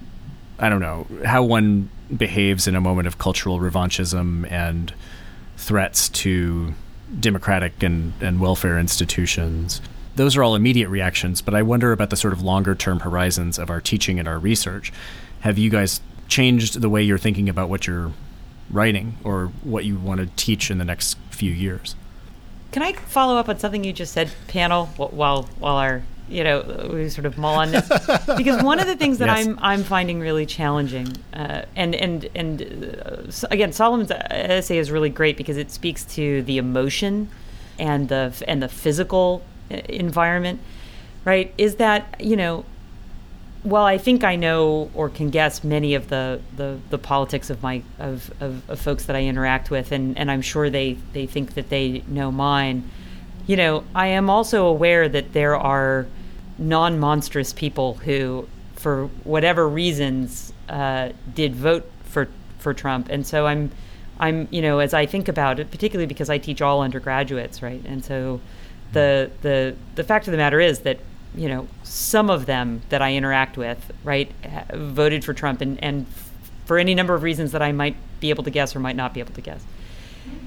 [0.58, 4.92] I don't know how one behaves in a moment of cultural revanchism and
[5.56, 6.74] threats to
[7.18, 9.80] democratic and, and welfare institutions
[10.16, 13.58] those are all immediate reactions, but I wonder about the sort of longer term horizons
[13.58, 14.92] of our teaching and our research.
[15.40, 18.12] Have you guys changed the way you're thinking about what you're
[18.70, 21.94] writing or what you want to teach in the next few years.
[22.72, 26.90] Can I follow up on something you just said, Pannill, while while our you know
[26.92, 27.86] we sort of mull on this
[28.36, 29.46] because one of the things that yes.
[29.46, 35.10] I'm I'm finding really challenging, uh, and and and uh, again, Solomon's essay is really
[35.10, 37.28] great because it speaks to the emotion
[37.78, 39.42] and the and the physical
[39.88, 40.60] environment,
[41.24, 41.52] right?
[41.58, 42.64] Is that you know
[43.64, 47.62] well, I think I know or can guess many of the, the, the politics of
[47.62, 51.26] my of, of, of, folks that I interact with, and, and I'm sure they, they
[51.26, 52.88] think that they know mine.
[53.46, 56.06] You know, I am also aware that there are
[56.58, 63.46] non monstrous people who, for whatever reasons, uh, did vote for for Trump, and so
[63.46, 63.70] I'm
[64.18, 67.82] I'm you know as I think about it, particularly because I teach all undergraduates, right,
[67.84, 68.40] and so
[68.94, 70.98] the the the fact of the matter is that
[71.36, 74.30] you know, some of them that I interact with, right,
[74.72, 76.06] voted for Trump, and, and
[76.64, 79.12] for any number of reasons that I might be able to guess or might not
[79.12, 79.64] be able to guess.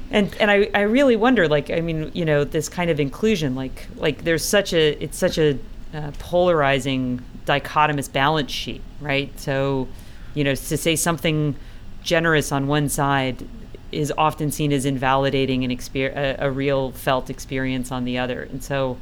[0.09, 3.55] And and I, I really wonder, like, I mean, you know, this kind of inclusion,
[3.55, 5.59] like like there's such a it's such a
[5.93, 9.37] uh, polarizing dichotomous balance sheet, right?
[9.39, 9.87] So,
[10.33, 11.55] you know, to say something
[12.01, 13.45] generous on one side
[13.91, 18.43] is often seen as invalidating an exper- a, a real felt experience on the other,
[18.43, 18.97] and so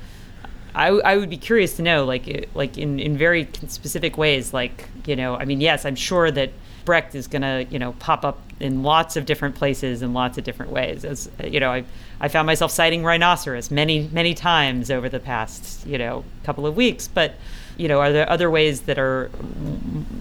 [0.76, 4.90] I, I would be curious to know, like, like in, in very specific ways, like,
[5.06, 6.52] you know, I mean, yes, I'm sure that
[6.84, 10.38] Brecht is going to, you know, pop up in lots of different places in lots
[10.38, 11.06] of different ways.
[11.06, 11.86] As you know, I,
[12.20, 16.76] I found myself citing rhinoceros many, many times over the past, you know, couple of
[16.76, 17.08] weeks.
[17.08, 17.36] But,
[17.78, 19.32] you know, are there other ways that are,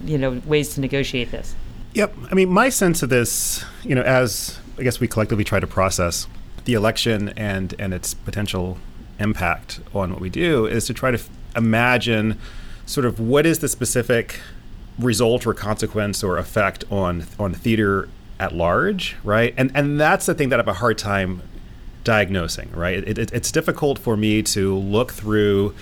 [0.05, 1.53] you know, ways to negotiate this?
[1.95, 2.13] Yep.
[2.29, 5.67] I mean, my sense of this, you know, as I guess we collectively try to
[5.67, 6.27] process
[6.65, 8.77] the election and and its potential
[9.17, 12.37] impact on what we do is to try to f- imagine
[12.85, 14.41] sort of what is the specific
[14.99, 18.09] result or consequence or effect on on theater
[18.41, 19.53] at large, right?
[19.55, 21.43] And and that's the thing that I have a hard time
[22.03, 23.07] diagnosing, right?
[23.07, 25.73] It, it, it's difficult for me to look through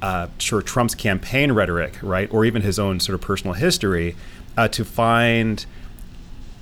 [0.00, 4.16] uh, sure Trump's campaign rhetoric, right, or even his own sort of personal history,
[4.56, 5.64] uh, to find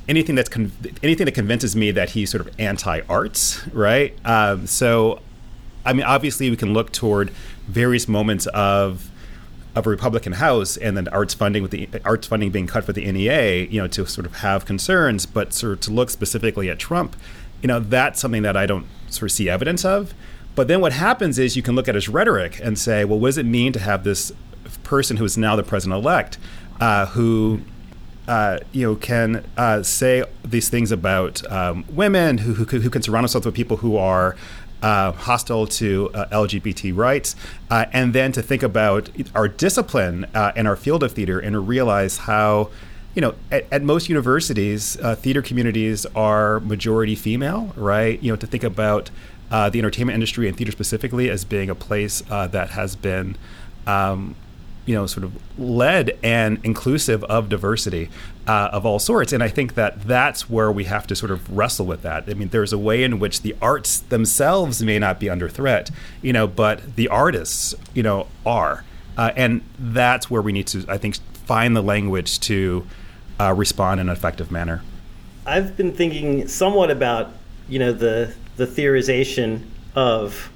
[0.09, 0.73] anything that's con-
[1.03, 4.17] anything that convinces me that he's sort of anti-arts, right?
[4.25, 5.21] Um, so
[5.85, 7.31] I mean, obviously, we can look toward
[7.67, 9.11] various moments of
[9.77, 12.93] of a Republican House and then arts funding with the arts funding being cut for
[12.93, 16.69] the NEA, you know, to sort of have concerns, but sort of to look specifically
[16.69, 17.15] at Trump,
[17.63, 20.13] you know, that's something that I don't sort of see evidence of.
[20.57, 23.29] But then what happens is you can look at his rhetoric and say, well, what
[23.29, 24.33] does it mean to have this
[24.83, 26.37] person who is now the president elect,
[26.81, 27.61] uh, who
[28.31, 33.03] uh, you know, can uh, say these things about um, women, who, who, who, can
[33.03, 34.37] surround himself with people who are
[34.83, 37.35] uh, hostile to uh, LGBT rights,
[37.73, 41.67] uh, and then to think about our discipline uh, and our field of theater and
[41.67, 42.71] realize how,
[43.17, 48.23] you know, at, at most universities, uh, theater communities are majority female, right?
[48.23, 49.11] You know, to think about
[49.51, 53.37] uh, the entertainment industry and theater specifically as being a place that has been.
[53.89, 54.37] Um,
[54.91, 58.11] you know, sort of led and inclusive of diversity
[58.49, 59.33] uh, of all sorts.
[59.33, 62.25] And I think that that's where we have to sort of wrestle with that.
[62.27, 65.93] I mean, there's a way in which the arts themselves may not be under threat,
[66.23, 68.83] you know, but the artists, you know, are.
[69.17, 72.85] Uh, and that's where we need to, I think, find the language to
[73.39, 74.83] uh, respond in an effective manner.
[75.47, 77.31] I've been thinking somewhat about,
[77.69, 80.51] you know, the the theorization of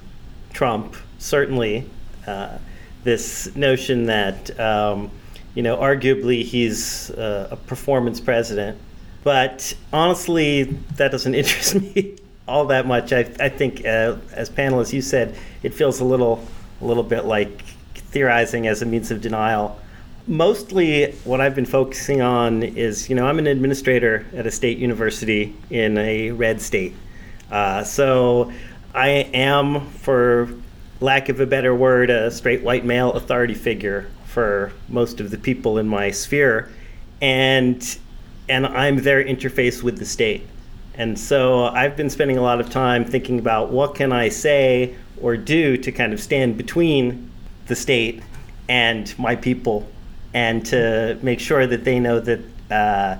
[0.51, 1.89] Trump, certainly.
[2.27, 2.57] Uh,
[3.05, 5.09] this notion that um,
[5.53, 8.77] you know arguably he's uh, a performance president,
[9.23, 10.63] but honestly
[10.97, 13.13] that doesn't interest me all that much.
[13.13, 16.45] I, I think uh, as panelists you said it feels a little
[16.81, 17.61] a little bit like
[17.93, 19.79] theorizing as a means of denial.
[20.27, 24.79] Mostly, what I've been focusing on is, you know, I'm an administrator at a state
[24.79, 26.95] university in a red state.
[27.51, 28.51] Uh, so
[28.93, 30.49] I am, for
[30.99, 35.37] lack of a better word, a straight white male authority figure for most of the
[35.37, 36.69] people in my sphere,
[37.21, 37.97] and
[38.47, 40.45] and I'm their interface with the state.
[40.93, 44.95] And so I've been spending a lot of time thinking about what can I say
[45.21, 47.29] or do to kind of stand between
[47.67, 48.21] the state
[48.69, 49.87] and my people,
[50.33, 52.39] and to make sure that they know that.
[52.71, 53.17] Uh,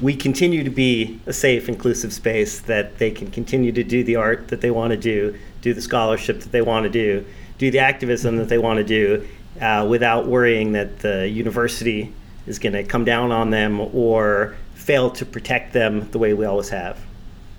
[0.00, 4.16] we continue to be a safe, inclusive space that they can continue to do the
[4.16, 7.24] art that they want to do, do the scholarship that they want to do,
[7.58, 9.26] do the activism that they want to do,
[9.60, 12.12] uh, without worrying that the university
[12.46, 16.44] is going to come down on them or fail to protect them the way we
[16.44, 16.98] always have.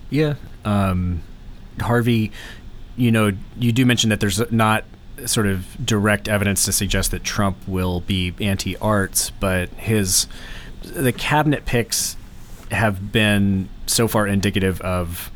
[0.09, 0.35] Yeah.
[0.65, 1.21] Um,
[1.79, 2.31] Harvey,
[2.97, 4.83] you know, you do mention that there's not
[5.25, 10.27] sort of direct evidence to suggest that Trump will be anti arts, but his
[10.81, 12.15] the cabinet picks
[12.71, 15.31] have been so far indicative of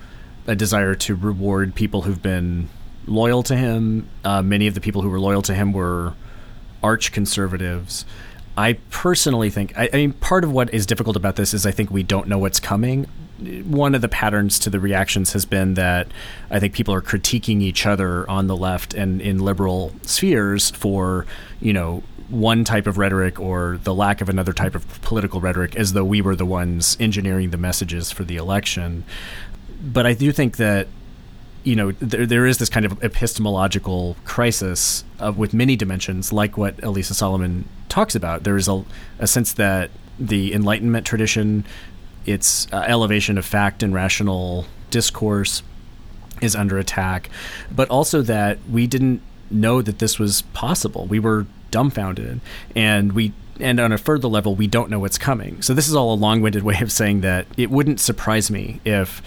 [0.48, 2.70] a desire to reward people who've been
[3.08, 4.08] loyal to him.
[4.24, 6.14] Uh, many of the people who were loyal to him were
[6.84, 8.06] arch conservatives.
[8.58, 11.72] I personally think, I, I, mean, part of what is difficult about this is I
[11.72, 13.06] think we don't know what's coming.
[13.66, 16.08] One of the patterns to the reactions has been that
[16.50, 21.26] I think people are critiquing each other on the left and in liberal spheres for,
[21.60, 25.76] you know, one type of rhetoric or the lack of another type of political rhetoric
[25.76, 29.04] as though we were the ones engineering the messages for the election.
[29.82, 30.88] But I do think that
[31.66, 36.58] you know there, there is this kind of epistemological crisis of, with many dimensions like
[36.58, 38.86] what Alisa Solomon talks about there is a,
[39.20, 41.66] a sense that the enlightenment tradition
[42.26, 45.64] its uh, elevation of fact and rational discourse
[46.42, 47.30] is under attack
[47.72, 52.40] but also that we didn't know that this was possible we were dumbfounded
[52.74, 55.62] and we and on a further level, we don't know what's coming.
[55.62, 59.22] So this is all a long-winded way of saying that it wouldn't surprise me if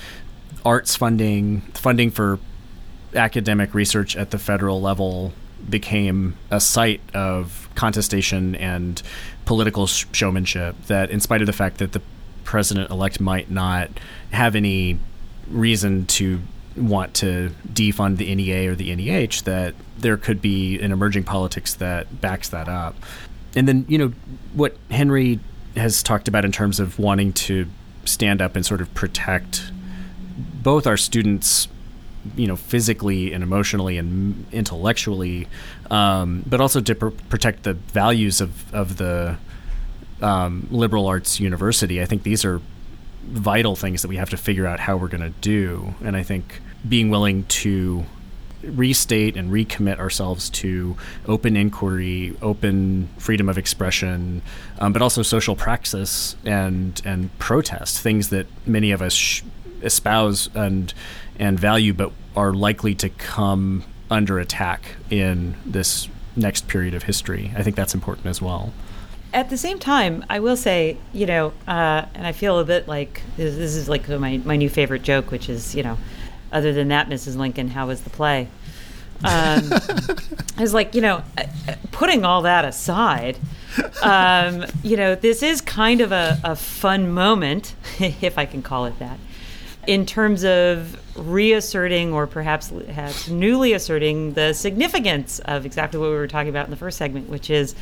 [0.65, 2.39] arts funding, funding for
[3.15, 5.33] academic research at the federal level
[5.69, 9.03] became a site of contestation and
[9.45, 12.03] political showmanship that in spite of the fact that the
[12.45, 13.91] president elect might not
[14.31, 14.99] have any
[15.51, 16.41] reason to
[16.77, 21.75] want to defund the NEA or the NEH that there could be an emerging politics
[21.75, 22.95] that backs that up.
[23.55, 24.13] And then, you know,
[24.55, 25.41] what Henry
[25.77, 27.67] has talked about in terms of wanting to
[28.05, 29.71] stand up and sort of protect
[30.63, 31.69] both our students
[32.37, 35.47] you know physically and emotionally and intellectually
[35.91, 39.37] um, but also to pr- protect the values of of the
[40.21, 42.61] um, liberal arts university i think these are
[43.25, 46.23] vital things that we have to figure out how we're going to do and i
[46.23, 48.05] think being willing to
[48.77, 50.97] restate and recommit ourselves to
[51.27, 54.43] open inquiry, open freedom of expression,
[54.79, 59.43] um, but also social praxis and and protest things that many of us sh-
[59.83, 60.95] espouse and
[61.39, 67.53] and value, but are likely to come under attack in this next period of history.
[67.57, 68.73] I think that's important as well.
[69.33, 72.89] At the same time, I will say, you know, uh, and I feel a bit
[72.89, 75.99] like this, this is like my, my new favorite joke, which is, you know,
[76.51, 77.37] other than that, Mrs.
[77.37, 78.49] Lincoln, how was the play?
[79.25, 79.73] Um,
[80.57, 81.45] I was like, you know, uh,
[81.93, 83.39] putting all that aside,
[84.03, 88.87] um, you know, this is kind of a, a fun moment, if I can call
[88.87, 89.19] it that,
[89.87, 96.17] in terms of reasserting or perhaps, perhaps newly asserting the significance of exactly what we
[96.17, 97.75] were talking about in the first segment, which is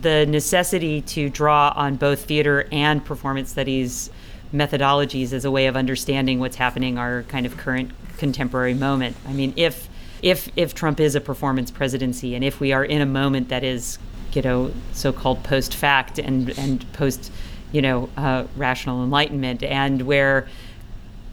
[0.00, 4.10] the necessity to draw on both theater and performance studies
[4.52, 9.16] methodologies as a way of understanding what's happening our kind of current contemporary moment.
[9.26, 9.88] I mean, if
[10.22, 13.64] if if Trump is a performance presidency and if we are in a moment that
[13.64, 13.98] is,
[14.32, 17.30] you know, so-called post fact and and post,
[17.72, 20.48] you know, uh, rational enlightenment and where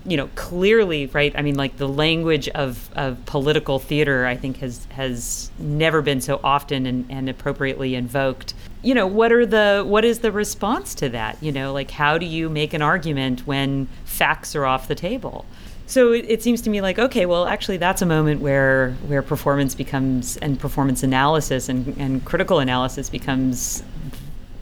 [0.05, 4.55] you know clearly right i mean like the language of, of political theater i think
[4.57, 8.53] has has never been so often and, and appropriately invoked.
[8.81, 11.41] You know what are the what is the response to that?
[11.41, 15.45] You know like how do you make an argument when facts are off the table
[15.89, 19.21] so it, it, seems to me like okay well actually that's a moment where where
[19.21, 23.83] performance becomes and performance analysis and, and critical analysis becomes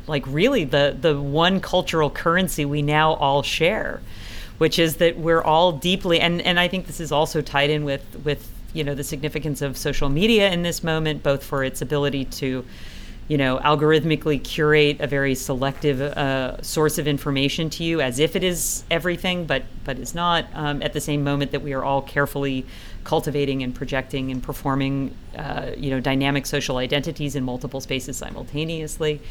[0.07, 4.01] like really the the one cultural currency we now all share
[4.57, 7.83] which is that we're all deeply and and I think this is also tied in
[7.83, 11.81] with with you know the significance of social media in this moment, both for its
[11.81, 12.65] ability to
[13.27, 18.35] you know algorithmically curate a very selective uh, source of information to you as if
[18.35, 21.83] it is everything but but is not um, at the same moment that we are
[21.83, 22.65] all carefully
[23.07, 29.21] cultivating and projecting and performing uh, you know dynamic social identities in multiple spaces simultaneously.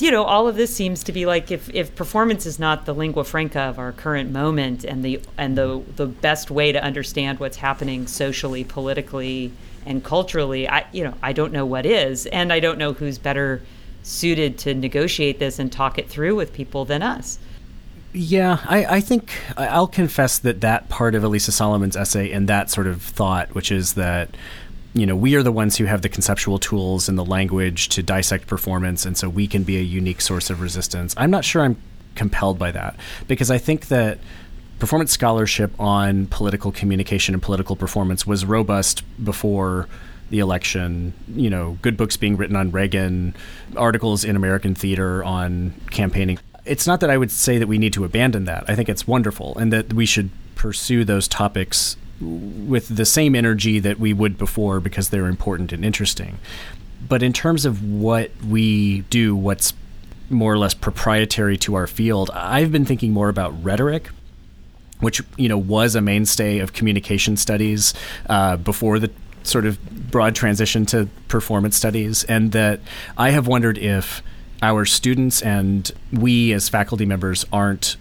[0.00, 2.92] You know, all of this seems to be like if, if performance is not the
[2.92, 7.38] lingua franca of our current moment and the and the the best way to understand
[7.38, 9.52] what's happening socially, politically,
[9.86, 13.18] and culturally, I you know, I don't know what is, and I don't know who's
[13.18, 13.62] better
[14.02, 17.38] suited to negotiate this and talk it through with people than us.
[18.12, 22.70] Yeah, I, I think I'll confess that that part of Alisa Solomon's essay and that
[22.70, 24.36] sort of thought, which is that
[24.94, 28.02] you know, we are the ones who have the conceptual tools and the language to
[28.02, 31.14] dissect performance, and so we can be a unique source of resistance.
[31.16, 31.76] I'm not sure I'm
[32.14, 34.18] compelled by that because I think that
[34.84, 39.88] performance scholarship on political communication and political performance was robust before
[40.28, 41.14] the election.
[41.34, 43.34] You know, good books being written on Reagan,
[43.78, 46.38] articles in American theater on campaigning.
[46.66, 48.68] It's not that I would say that we need to abandon that.
[48.68, 53.78] I think it's wonderful and that we should pursue those topics with the same energy
[53.78, 56.36] that we would before because they're important and interesting.
[57.08, 59.72] But in terms of what we do, what's
[60.28, 62.30] more or less proprietary to our field.
[62.34, 64.10] I've been thinking more about rhetoric
[65.00, 67.94] which you know was a mainstay of communication studies
[68.28, 69.10] uh, before the
[69.42, 72.80] sort of broad transition to performance studies, and that
[73.16, 74.22] I have wondered if
[74.62, 77.96] our students and we as faculty members aren't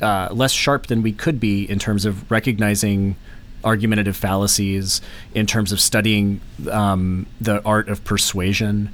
[0.00, 3.16] uh, less sharp than we could be in terms of recognizing
[3.64, 5.00] argumentative fallacies,
[5.34, 8.90] in terms of studying um, the art of persuasion,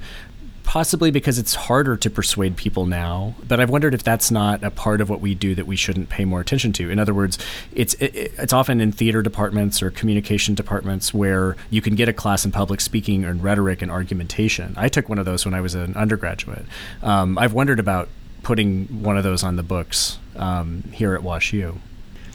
[0.65, 3.35] possibly because it's harder to persuade people now.
[3.47, 6.09] But I've wondered if that's not a part of what we do that we shouldn't
[6.09, 6.89] pay more attention to.
[6.89, 7.37] In other words,
[7.73, 12.13] it's it, it's often in theater departments or communication departments where you can get a
[12.13, 14.73] class in public speaking and rhetoric and argumentation.
[14.75, 16.65] I took one of those when I was an undergraduate.
[17.01, 18.09] Um, I've wondered about
[18.43, 21.77] putting one of those on the books um, here at WashU.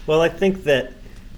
[0.07, 0.93] Well, I think that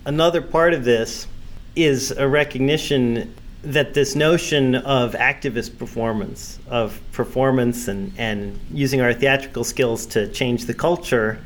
[0.06, 1.26] another part of this
[1.74, 9.12] is a recognition that this notion of activist performance, of performance and, and using our
[9.12, 11.38] theatrical skills to change the culture,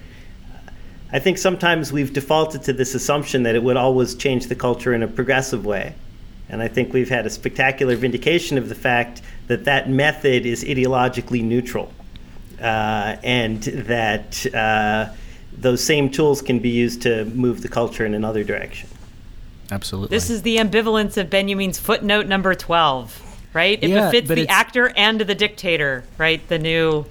[1.13, 4.95] I think sometimes we've defaulted to this assumption that it would always change the culture
[4.95, 5.95] in a progressive way.
[6.49, 10.65] And I think we've had a spectacular vindication of the fact that that method is
[10.65, 11.93] ideologically neutral
[12.61, 15.13] uh, and that uh,
[15.53, 18.89] those same tools can be used to move the culture in another direction.
[19.71, 20.15] Absolutely.
[20.17, 23.79] This is the ambivalence of Benjamin's footnote number 12, right?
[23.83, 26.47] It Yeah, befits the it's- actor and the dictator, right?
[26.49, 27.05] The new,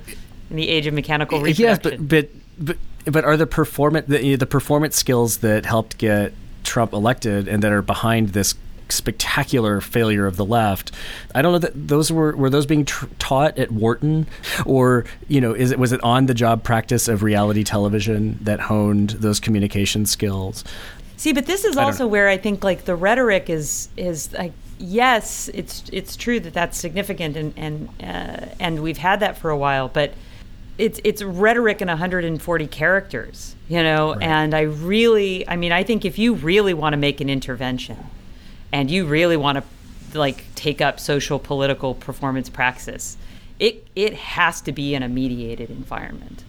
[0.50, 1.66] in the age of mechanical reproduction.
[1.66, 2.78] Yes, but but but
[3.12, 6.34] but are the performance the, the performance skills that helped get
[6.64, 8.56] Trump elected and that are behind this
[8.90, 10.92] spectacular failure of the left?
[11.34, 14.28] I don't know that those were were those being tr- taught at Wharton,
[14.66, 18.60] or you know, is it was it on the job practice of reality television that
[18.62, 20.64] honed those communication skills?
[21.18, 22.08] See, but this is also know.
[22.08, 26.78] where I think like the rhetoric is is like yes, it's it's true that that's
[26.78, 30.14] significant and and uh, and we've had that for a while, but
[30.78, 34.14] it's it's rhetoric in 140 characters, you know.
[34.14, 37.98] And I really, I mean, I think if you really want to make an intervention,
[38.72, 43.18] and you really want to like take up social political performance praxis,
[43.60, 46.44] it it has to be in a mediated environment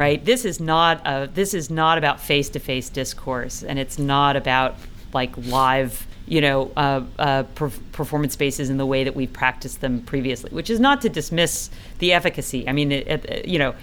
[0.00, 0.24] right?
[0.24, 4.76] This is not a this is not about face-to-face discourse and it's not about
[5.12, 9.82] like live you know uh, uh, per- performance spaces in the way that we've practiced
[9.82, 12.66] them previously which is not to dismiss the efficacy.
[12.66, 13.74] I mean it, it, you know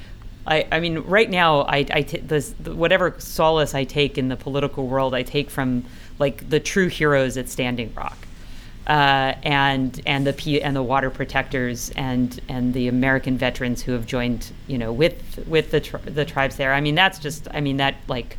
[0.48, 4.38] I, I mean, right now, I, I t- this, whatever solace I take in the
[4.38, 5.84] political world, I take from
[6.20, 8.18] like the true heroes at Standing Rock,
[8.88, 13.92] uh, and and the P- and the water protectors and and the American veterans who
[13.92, 16.74] have joined you know with with the tri- the tribes there.
[16.74, 18.38] I mean that's just I mean that like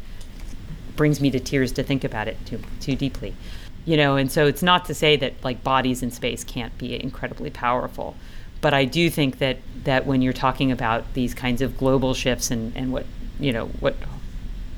[0.96, 3.34] brings me to tears to think about it too too deeply,
[3.84, 4.16] you know.
[4.16, 8.16] And so it's not to say that like bodies in space can't be incredibly powerful,
[8.62, 12.51] but I do think that that when you're talking about these kinds of global shifts
[12.51, 13.05] and and what
[13.38, 13.96] you know what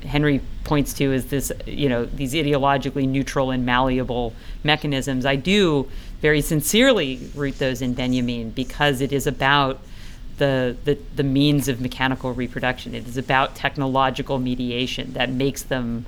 [0.03, 4.33] Henry points to is this, you know, these ideologically neutral and malleable
[4.63, 5.25] mechanisms.
[5.25, 5.89] I do
[6.21, 9.79] very sincerely root those in Benjamin because it is about
[10.37, 12.95] the, the, the means of mechanical reproduction.
[12.95, 16.05] It is about technological mediation that makes them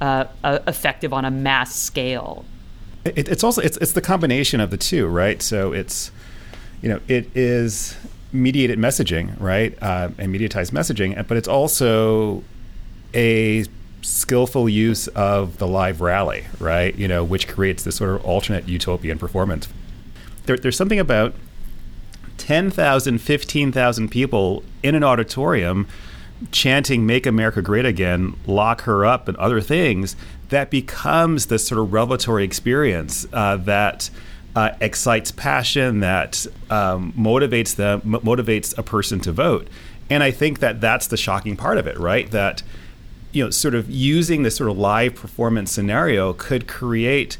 [0.00, 2.44] uh, uh, effective on a mass scale.
[3.04, 5.40] It, it's also it's it's the combination of the two, right?
[5.40, 6.10] So it's
[6.82, 7.96] you know it is
[8.32, 12.42] mediated messaging, right, uh, and mediatized messaging, but it's also
[13.14, 13.64] a
[14.02, 16.94] skillful use of the live rally, right?
[16.96, 19.68] You know, which creates this sort of alternate utopian performance.
[20.44, 21.34] There, there's something about
[22.38, 25.88] 10,000, 15,000 people in an auditorium
[26.52, 30.16] chanting "Make America Great Again," "Lock Her Up," and other things
[30.50, 34.10] that becomes this sort of revelatory experience uh, that
[34.54, 39.68] uh, excites passion, that um, motivates them, m- motivates a person to vote.
[40.08, 42.30] And I think that that's the shocking part of it, right?
[42.30, 42.62] That
[43.36, 47.36] you know, sort of using this sort of live performance scenario could create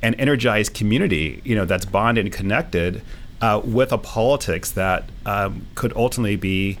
[0.00, 3.02] an energized community, you know, that's bonded and connected
[3.42, 6.78] uh, with a politics that um, could ultimately be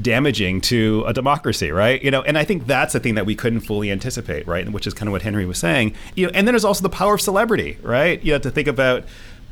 [0.00, 2.00] damaging to a democracy, right?
[2.04, 4.68] You know, and I think that's the thing that we couldn't fully anticipate, right?
[4.70, 5.96] Which is kind of what Henry was saying.
[6.14, 8.22] You know, and then there's also the power of celebrity, right?
[8.22, 9.06] You have to think about,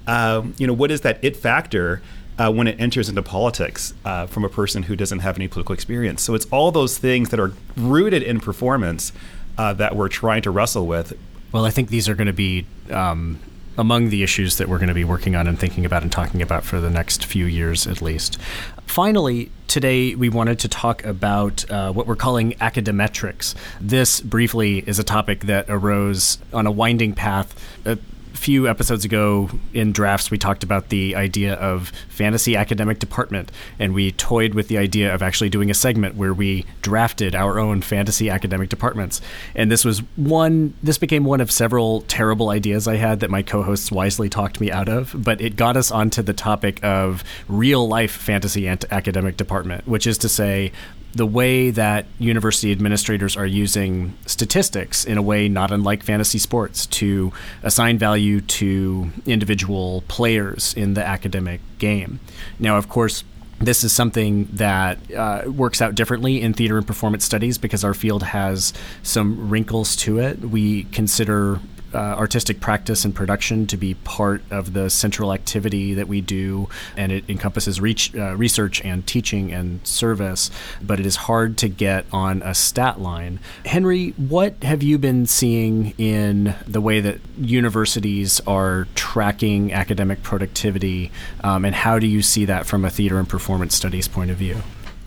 [0.07, 2.01] um, you know, what is that it factor
[2.41, 5.75] uh, when it enters into politics uh, from a person who doesn't have any political
[5.75, 6.23] experience.
[6.23, 9.13] So it's all those things that are rooted in performance
[9.59, 11.13] uh, that we're trying to wrestle with.
[11.53, 13.41] Well, I think these are going to be um,
[13.77, 16.41] among the issues that we're going to be working on and thinking about and talking
[16.41, 18.41] about for the next few years at least.
[18.87, 23.55] Finally, today we wanted to talk about uh, what we're calling academimetrics.
[23.83, 27.55] This, briefly, is a topic that arose on a winding path.
[27.85, 27.97] Uh,
[28.41, 33.93] few episodes ago in drafts, we talked about the idea of fantasy academic department, and
[33.93, 37.83] we toyed with the idea of actually doing a segment where we drafted our own
[37.83, 39.21] fantasy academic departments.
[39.55, 43.43] And this was one, this became one of several terrible ideas I had that my
[43.43, 47.23] co hosts wisely talked me out of, but it got us onto the topic of
[47.47, 50.73] real life fantasy and academic department, which is to say,
[51.15, 56.87] the way that university administrators are using statistics in a way not unlike fantasy sports
[56.87, 57.33] to
[57.63, 62.21] assign value to individual players in the academic game.
[62.59, 63.25] Now, of course,
[63.59, 67.93] this is something that uh, works out differently in theater and performance studies because our
[67.93, 70.41] field has some wrinkles to it.
[70.41, 71.61] We consider
[71.95, 76.69] uh, artistic practice and production to be part of the central activity that we do,
[76.97, 80.51] and it encompasses reach, uh, research and teaching and service,
[80.83, 83.41] but it is hard to get on a stat line.
[83.67, 91.11] Henry, what have you been seeing in the way that universities are tracking academic productivity,
[91.43, 94.37] um, and how do you see that from a theater and performance studies point of
[94.37, 94.57] view?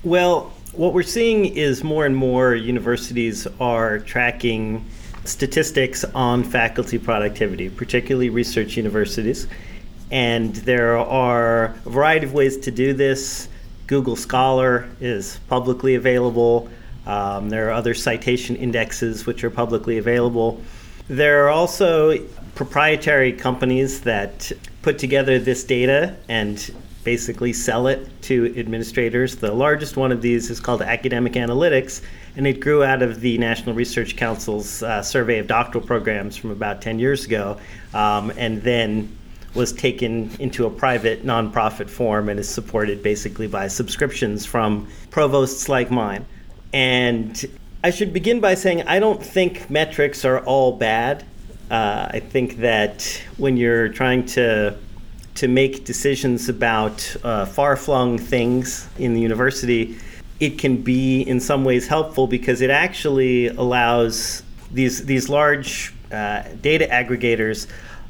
[0.03, 4.85] Well, what we're seeing is more and more universities are tracking
[5.25, 9.47] statistics on faculty productivity, particularly research universities.
[10.11, 13.47] And there are a variety of ways to do this.
[13.87, 16.69] Google Scholar is publicly available.
[17.05, 20.61] Um, there are other citation indexes which are publicly available.
[21.07, 22.17] There are also
[22.55, 24.51] proprietary companies that
[24.81, 26.73] put together this data and
[27.03, 29.35] basically sell it to administrators.
[29.35, 32.01] The largest one of these is called Academic Analytics,
[32.35, 36.51] and it grew out of the National Research Council's uh, survey of doctoral programs from
[36.51, 37.59] about 10 years ago,
[37.93, 39.15] um, and then
[39.53, 45.69] was taken into a private nonprofit form and is supported basically by subscriptions from provosts
[45.69, 46.25] like mine.
[46.73, 47.45] And
[47.83, 51.23] I should begin by saying I don't think metrics are all bad.
[51.69, 54.75] Uh, I think that when you're trying to
[55.35, 59.97] to make decisions about uh, far flung things in the university,
[60.39, 66.43] it can be in some ways helpful because it actually allows these these large uh,
[66.61, 67.67] data aggregators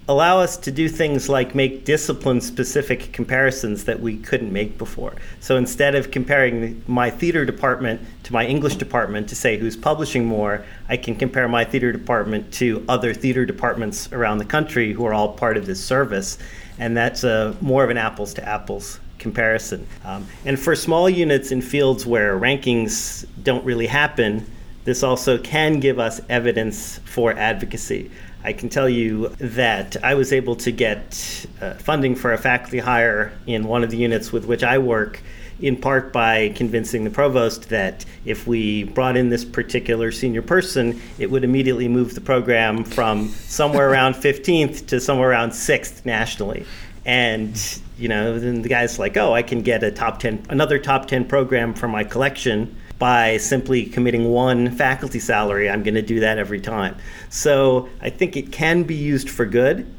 [0.10, 5.16] allow us to do things like make discipline specific comparisons that we couldn't make before.
[5.40, 10.26] So instead of comparing my theater department to my English department to say who's publishing
[10.26, 15.06] more, I can compare my theater department to other theater departments around the country who
[15.06, 16.38] are all part of this service.
[16.80, 19.88] And that's a, more of an apples to apples comparison.
[20.04, 24.46] Um, and for small units in fields where rankings don't really happen,
[24.84, 28.12] this also can give us evidence for advocacy.
[28.44, 32.80] I can tell you that I was able to get uh, funding for a faculty
[32.80, 35.22] hire in one of the units with which I work,
[35.64, 41.02] in part by convincing the provost that if we brought in this particular senior person,
[41.18, 46.66] it would immediately move the program from somewhere around 15th to somewhere around 6th nationally.
[47.06, 47.58] And
[47.98, 51.08] you know, then the guy's like, oh, I can get a top 10, another top
[51.08, 55.70] 10 program for my collection by simply committing one faculty salary.
[55.70, 56.98] I'm going to do that every time.
[57.30, 59.90] So I think it can be used for good.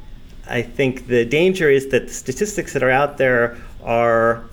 [0.47, 4.45] I think the danger is that the statistics that are out there are,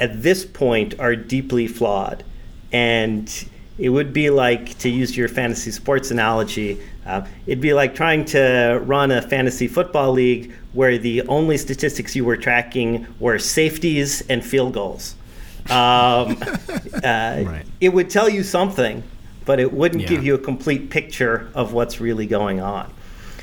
[0.00, 2.24] at this point, are deeply flawed.
[2.72, 3.32] And
[3.78, 8.24] it would be like, to use your fantasy sports analogy, uh, it'd be like trying
[8.26, 14.20] to run a fantasy football league where the only statistics you were tracking were safeties
[14.28, 15.14] and field goals.
[15.70, 17.64] Um, uh, right.
[17.80, 19.02] It would tell you something,
[19.44, 20.08] but it wouldn't yeah.
[20.08, 22.92] give you a complete picture of what's really going on.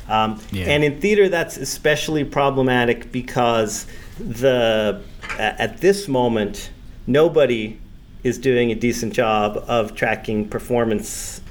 [0.08, 0.66] Um, yeah.
[0.66, 3.88] And in theater, that's especially problematic because
[4.20, 5.02] the
[5.40, 6.70] at this moment
[7.08, 7.80] nobody
[8.24, 11.42] is doing a decent job of tracking performance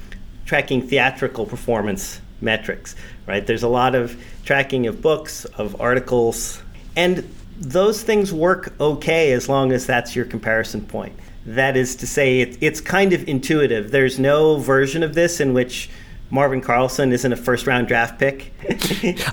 [0.45, 3.47] tracking theatrical performance metrics, right?
[3.47, 6.61] There's a lot of tracking of books, of articles,
[6.95, 7.27] and
[7.57, 11.17] those things work okay as long as that's your comparison point.
[11.45, 13.91] That is to say, it, it's kind of intuitive.
[13.91, 15.89] There's no version of this in which
[16.29, 18.53] Marvin Carlson isn't a first round draft pick.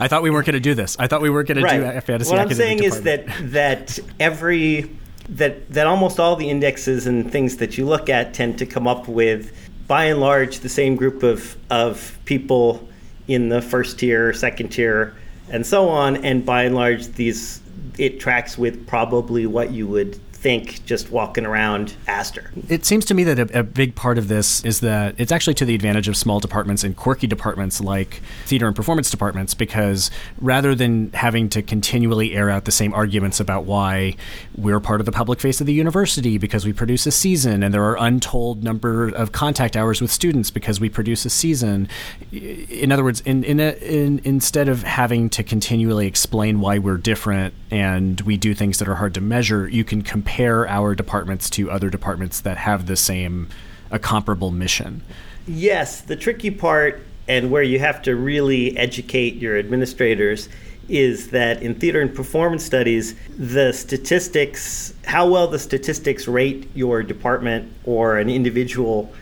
[0.00, 0.96] I thought we weren't going to do this.
[0.98, 1.78] I thought we weren't going right.
[1.78, 2.30] to do a fantasy.
[2.30, 3.26] What I'm saying department.
[3.28, 4.96] is that that every
[5.28, 8.86] that that almost all the indexes and things that you look at tend to come
[8.86, 9.52] up with
[9.86, 12.88] by and large the same group of, of people
[13.28, 15.14] in the first tier, second tier,
[15.50, 16.16] and so on.
[16.24, 17.60] And by and large, these
[17.98, 22.50] it tracks with probably what you would think just walking around ASTR.
[22.68, 25.54] It seems to me that a, a, big part of this is that it's actually
[25.54, 30.10] to the advantage of small departments and quirky departments like theater and performance departments because
[30.40, 34.16] rather than having to continually air out the same arguments about why
[34.56, 37.72] we're part of the public face of the university because we produce a season and
[37.72, 41.88] there are untold number of contact hours with students because we produce a season.
[42.32, 46.96] In other words, in, in, a, in instead of having to continually explain why we're
[46.96, 51.50] different and we do things that are hard to measure, you can compare our departments
[51.50, 53.48] to other departments that have the same,
[53.90, 55.02] a comparable mission.
[55.46, 60.48] Yes, the tricky part and where you have to really educate your administrators
[60.88, 67.02] is that in theater and performance studies, the statistics, how well the statistics rate your
[67.02, 69.12] department or an individual,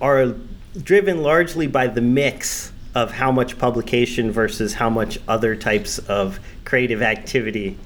[0.00, 0.34] are
[0.82, 6.38] driven largely by the mix of how much publication versus how much other types of
[6.64, 7.76] creative activity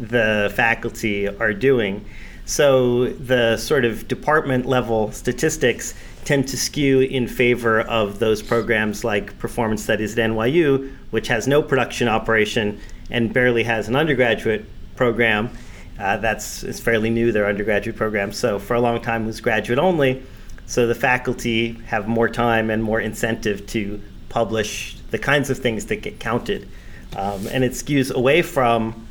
[0.00, 2.04] the faculty are doing.
[2.46, 5.94] So the sort of department level statistics
[6.24, 11.46] tend to skew in favor of those programs like performance studies at NYU, which has
[11.46, 12.80] no production operation
[13.10, 14.64] and barely has an undergraduate
[14.96, 15.50] program.
[15.98, 18.32] Uh, that's it's fairly new their undergraduate program.
[18.32, 20.22] So for a long time it was graduate only.
[20.66, 25.86] So the faculty have more time and more incentive to publish the kinds of things
[25.86, 26.68] that get counted,
[27.16, 29.08] um, and it skews away from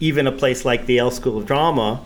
[0.00, 2.04] even a place like the Yale School of Drama,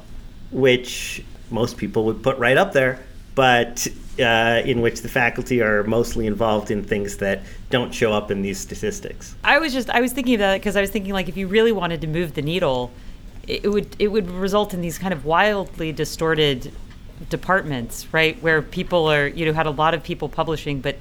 [0.50, 2.98] which most people would put right up there,
[3.34, 3.86] but
[4.18, 8.42] uh, in which the faculty are mostly involved in things that don't show up in
[8.42, 9.34] these statistics.
[9.44, 11.46] I was just I was thinking about it because I was thinking like if you
[11.46, 12.90] really wanted to move the needle,
[13.46, 16.72] it would it would result in these kind of wildly distorted
[17.28, 18.40] departments, right?
[18.42, 20.96] Where people are you know had a lot of people publishing, but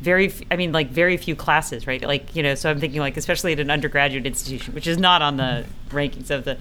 [0.00, 2.02] very i mean like very few classes right?
[2.02, 5.22] Like you know so i'm thinking like especially at an undergraduate institution which is not
[5.22, 6.58] on the rankings of the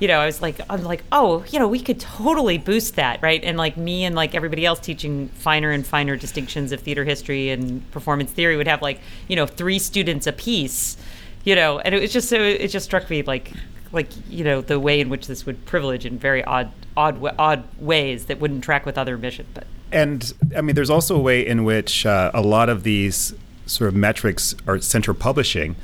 [0.00, 3.22] you know i was like i'm like oh you know we could totally boost that
[3.22, 3.44] right?
[3.44, 7.50] And like me and like everybody else teaching finer and finer distinctions of theater history
[7.50, 10.96] and performance theory would have like you know three students a piece
[11.44, 11.80] you know?
[11.80, 13.52] And it was just so it just struck me like
[13.92, 17.64] like you know the way in which this would privilege in very odd odd odd
[17.78, 21.46] ways that wouldn't track with other mission but and I mean, there's also a way
[21.46, 23.34] in which uh, a lot of these
[23.66, 25.76] sort of metrics are center publishing,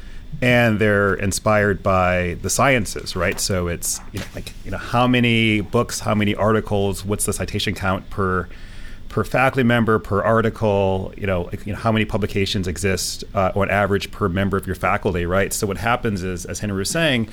[0.43, 3.39] and they're inspired by the sciences, right?
[3.39, 7.33] So it's you know, like you know how many books, how many articles, what's the
[7.33, 8.49] citation count per
[9.09, 13.53] per faculty member per article you know, like, you know how many publications exist uh,
[13.55, 16.91] on average per member of your faculty right so what happens is as henry was
[16.91, 17.27] saying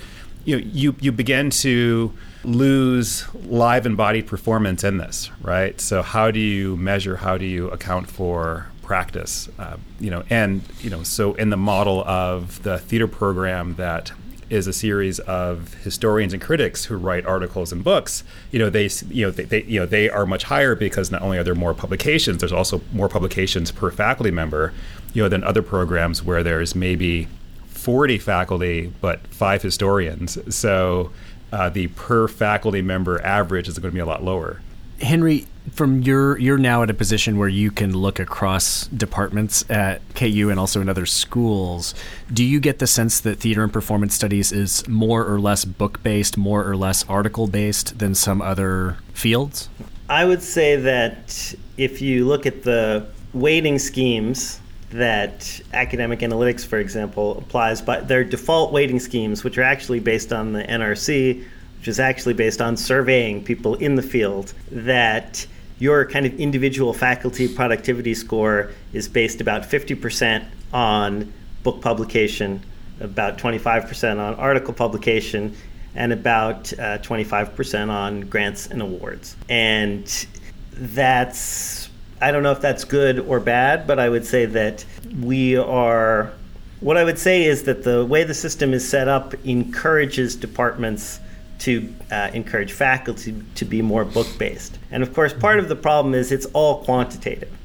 [0.45, 2.13] you know, you you begin to
[2.46, 5.80] lose live embodied performance in this, right?
[5.80, 7.18] So how do you measure?
[7.18, 9.50] How do you account for practice?
[9.58, 14.12] Uh, you know, and you know, so in the model of the theater program that
[14.50, 18.24] is a series of historians and critics who write articles and books.
[18.52, 21.22] You know, they you know they, they, you know they are much higher because not
[21.22, 24.74] only are there more publications, there's also more publications per faculty member.
[25.14, 27.30] You know, than other programs where there's maybe
[27.68, 30.38] 40 faculty, but five historians.
[30.54, 31.12] So
[31.56, 34.62] uh, the per faculty member average is going to be a lot lower.
[34.99, 40.01] Henry, from your you're now at a position where you can look across departments at
[40.16, 41.95] KU and also in other schools.
[42.32, 46.03] Do you get the sense that theater and performance studies is more or less book
[46.03, 49.70] based, more or less article based than some other fields?
[50.10, 54.60] I would say that if you look at the weighting schemes
[54.98, 60.32] that academic analytics, for example, applies, but their default weighting schemes, which are actually based
[60.32, 61.43] on the NRC,
[61.80, 65.46] which is actually based on surveying people in the field, that
[65.80, 71.32] your kind of individual faculty productivity score is based about 50% on
[71.64, 72.64] book publication,
[73.02, 75.56] about 25% on article publication,
[75.96, 79.36] and about uh, 25% on grants and awards.
[79.50, 80.28] And
[80.72, 81.84] that's
[82.26, 84.84] I don't know if that's good or bad, but I would say that
[85.21, 86.34] we are.
[86.80, 91.19] What I would say is that the way the system is set up encourages departments
[91.59, 94.80] to uh, encourage faculty to be more book based.
[94.89, 97.55] And of course, part of the problem is it's all quantitative,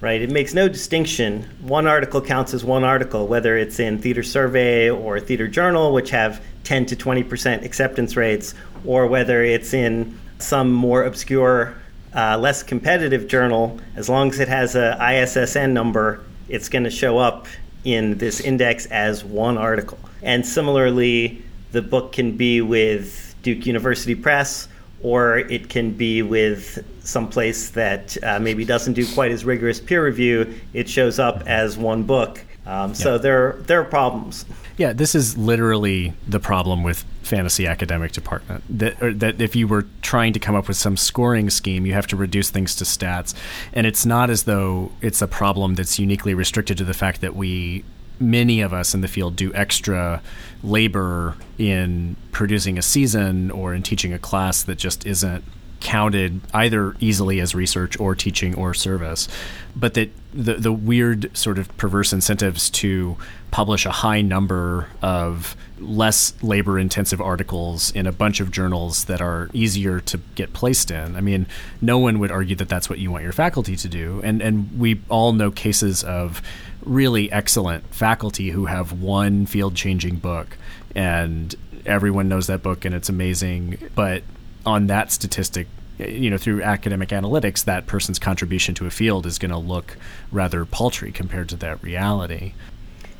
[0.00, 0.22] right?
[0.22, 1.42] It makes no distinction.
[1.60, 6.08] One article counts as one article, whether it's in Theater Survey or Theater Journal, which
[6.08, 11.76] have 10 to 20% acceptance rates, or whether it's in some more obscure
[12.16, 16.90] uh, less competitive journal, as long as it has a ISSN number, it's going to
[16.90, 17.46] show up
[17.84, 19.98] in this index as one article.
[20.22, 21.42] And similarly,
[21.72, 24.68] the book can be with Duke University Press
[25.02, 29.78] or it can be with some place that uh, maybe doesn't do quite as rigorous
[29.78, 30.58] peer review.
[30.72, 32.42] It shows up as one book.
[32.66, 33.18] Um, so yeah.
[33.18, 34.44] there, there are problems.
[34.76, 38.62] Yeah, this is literally the problem with fantasy academic department.
[38.68, 42.06] That that if you were trying to come up with some scoring scheme, you have
[42.08, 43.34] to reduce things to stats,
[43.72, 47.34] and it's not as though it's a problem that's uniquely restricted to the fact that
[47.34, 47.84] we
[48.18, 50.22] many of us in the field do extra
[50.62, 55.44] labor in producing a season or in teaching a class that just isn't
[55.80, 59.28] counted either easily as research or teaching or service,
[59.74, 63.16] but that the the weird sort of perverse incentives to
[63.50, 69.20] publish a high number of less labor intensive articles in a bunch of journals that
[69.20, 71.16] are easier to get placed in.
[71.16, 71.46] I mean,
[71.80, 74.78] no one would argue that that's what you want your faculty to do, and and
[74.78, 76.42] we all know cases of
[76.82, 80.56] really excellent faculty who have one field changing book
[80.94, 81.54] and
[81.84, 84.22] everyone knows that book and it's amazing but
[84.66, 85.66] on that statistic
[85.98, 89.96] you know through academic analytics that person's contribution to a field is going to look
[90.30, 92.52] rather paltry compared to that reality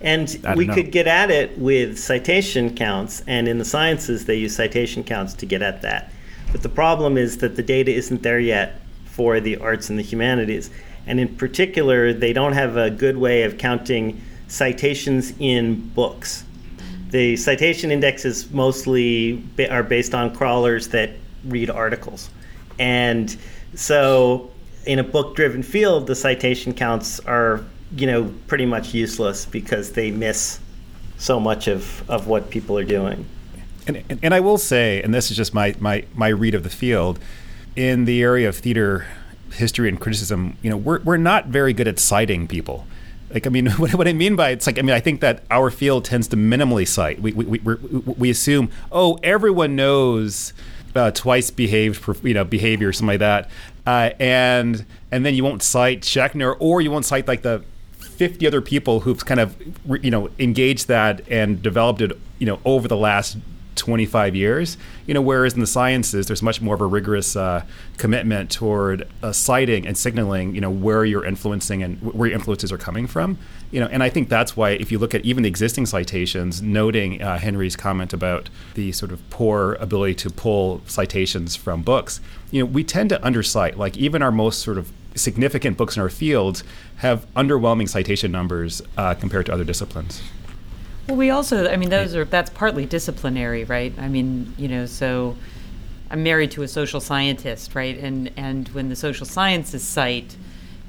[0.03, 0.75] and we know.
[0.75, 5.33] could get at it with citation counts and in the sciences they use citation counts
[5.33, 6.13] to get at that
[6.53, 10.03] but the problem is that the data isn't there yet for the arts and the
[10.03, 10.71] humanities
[11.07, 16.45] and in particular, they don't have a good way of counting citations in books.
[17.11, 21.11] The citation indexes mostly are based on crawlers that
[21.47, 22.31] read articles.
[22.79, 23.35] And
[23.75, 24.51] so
[24.87, 27.65] in a book driven field, the citation counts are,
[27.97, 30.61] you know, pretty much useless because they miss
[31.19, 33.27] so much of, of what people are doing.
[33.87, 36.63] And, and, and I will say, and this is just my, my, my read of
[36.63, 37.19] the field,
[37.77, 39.07] in the area of theater
[39.53, 42.87] history and criticism, you know, we're we're not very good at citing people.
[43.31, 45.45] Like, I mean, what, what I mean by it's like, I mean, I think that
[45.51, 47.21] our field tends to minimally cite.
[47.21, 50.53] We we we, we assume, oh, everyone knows
[50.97, 53.51] uh, twice behaved, you know, behavior, something like that,
[53.87, 57.63] uh, and and then you won't cite Schechner, or you won't cite like the
[57.99, 59.57] 50 other people who've kind of
[60.03, 63.37] you know engaged that and developed it you know over the last
[63.77, 64.77] 25 years.
[65.07, 67.65] You know, whereas in the sciences, there's much more of a rigorous uh,
[67.97, 72.73] commitment toward uh, citing and signaling, you know, where you're influencing and where your influences
[72.73, 73.39] are coming from.
[73.71, 76.63] You know, and I think that's why if you look at even the existing citations,
[76.63, 82.21] noting uh, Henry's comment about the sort of poor ability to pull citations from books,
[82.51, 83.77] you know, we tend to undercite.
[83.77, 86.63] Like even our most sort of significant books in our field
[86.97, 90.23] have underwhelming citation numbers uh, compared to other disciplines.
[91.07, 93.95] Well, we also, I mean, those are that's partly disciplinary, right?
[93.99, 95.37] I mean, you know, so
[96.11, 97.97] I'm married to a social scientist, right?
[97.97, 100.37] And and when the social sciences cite,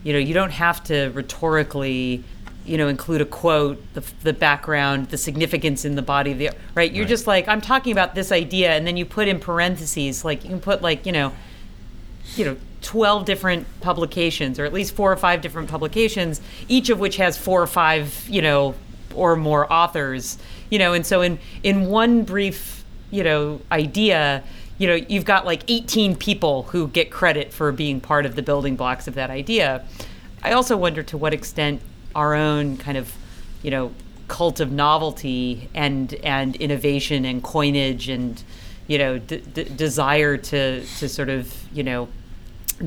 [0.03, 2.23] you know, you don't have to rhetorically,
[2.65, 6.49] you know, include a quote, the, the background, the significance in the body of the
[6.73, 6.91] right.
[6.91, 7.09] You're right.
[7.09, 10.49] just like I'm talking about this idea, and then you put in parentheses, like you
[10.49, 11.31] can put like you know,
[12.35, 16.99] you know, 12 different publications or at least four or five different publications each of
[16.99, 18.75] which has four or five you know
[19.15, 20.37] or more authors
[20.69, 24.43] you know and so in in one brief you know idea
[24.77, 28.41] you know you've got like 18 people who get credit for being part of the
[28.41, 29.85] building blocks of that idea.
[30.43, 31.81] I also wonder to what extent
[32.15, 33.13] our own kind of
[33.63, 33.91] you know
[34.27, 38.43] cult of novelty and and innovation and coinage and
[38.87, 42.07] you know d- d- desire to to sort of you know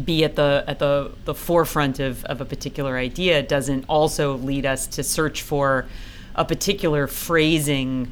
[0.04, 4.64] be at the at the the forefront of, of a particular idea doesn't also lead
[4.64, 5.86] us to search for
[6.41, 8.11] a particular phrasing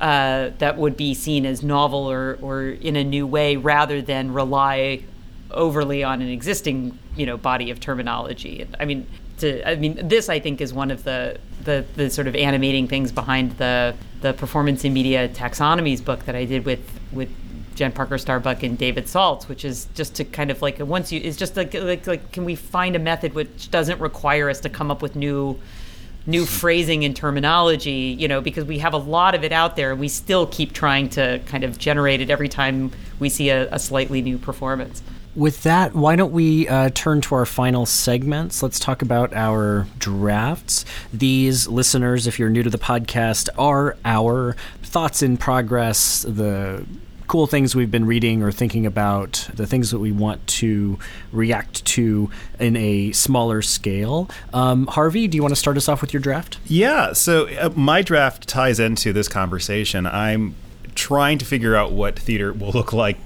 [0.00, 4.32] uh, that would be seen as novel or, or in a new way rather than
[4.32, 5.02] rely
[5.50, 8.66] overly on an existing you know body of terminology.
[8.80, 9.06] I mean,
[9.38, 12.88] to, I mean, this I think is one of the, the the sort of animating
[12.88, 16.80] things behind the the performance in media taxonomies book that I did with
[17.12, 17.28] with
[17.74, 21.20] Jen Parker Starbuck and David Saltz, which is just to kind of like once you
[21.22, 24.70] it's just like like like can we find a method which doesn't require us to
[24.70, 25.58] come up with new
[26.28, 29.92] new phrasing and terminology, you know, because we have a lot of it out there
[29.92, 33.66] and we still keep trying to kind of generate it every time we see a,
[33.72, 35.02] a slightly new performance.
[35.34, 38.62] With that, why don't we uh, turn to our final segments?
[38.62, 40.84] Let's talk about our drafts.
[41.14, 46.84] These listeners, if you're new to the podcast, are our thoughts in progress, the
[47.28, 50.98] cool things we've been reading or thinking about, the things that we want to
[51.30, 54.28] react to in a smaller scale.
[54.52, 56.58] Um, Harvey, do you want to start us off with your draft?
[56.66, 57.12] Yeah.
[57.12, 60.06] So uh, my draft ties into this conversation.
[60.06, 60.54] I'm
[60.94, 63.18] trying to figure out what theater will look like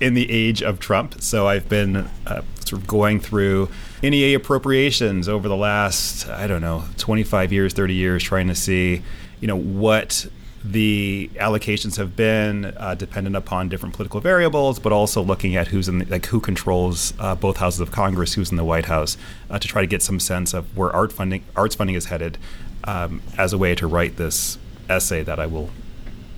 [0.00, 1.22] in the age of Trump.
[1.22, 1.96] So I've been
[2.26, 3.68] uh, sort of going through
[4.02, 9.02] NEA appropriations over the last, I don't know, 25 years, 30 years, trying to see,
[9.40, 10.26] you know, what
[10.64, 15.88] the allocations have been uh, dependent upon different political variables, but also looking at who's
[15.88, 19.18] in the, like who controls uh, both houses of Congress, who's in the White House,
[19.50, 22.38] uh, to try to get some sense of where art funding arts funding is headed,
[22.84, 24.56] um, as a way to write this
[24.88, 25.68] essay that I will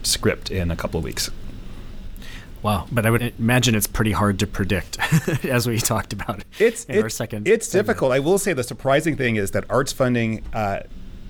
[0.02, 1.30] script in a couple of weeks.
[2.62, 4.98] Wow, but I would imagine it's pretty hard to predict,
[5.44, 6.42] as we talked about.
[6.58, 7.46] It's in it's, our second.
[7.46, 7.86] It's segment.
[7.86, 8.12] difficult.
[8.12, 10.80] I will say the surprising thing is that arts funding uh,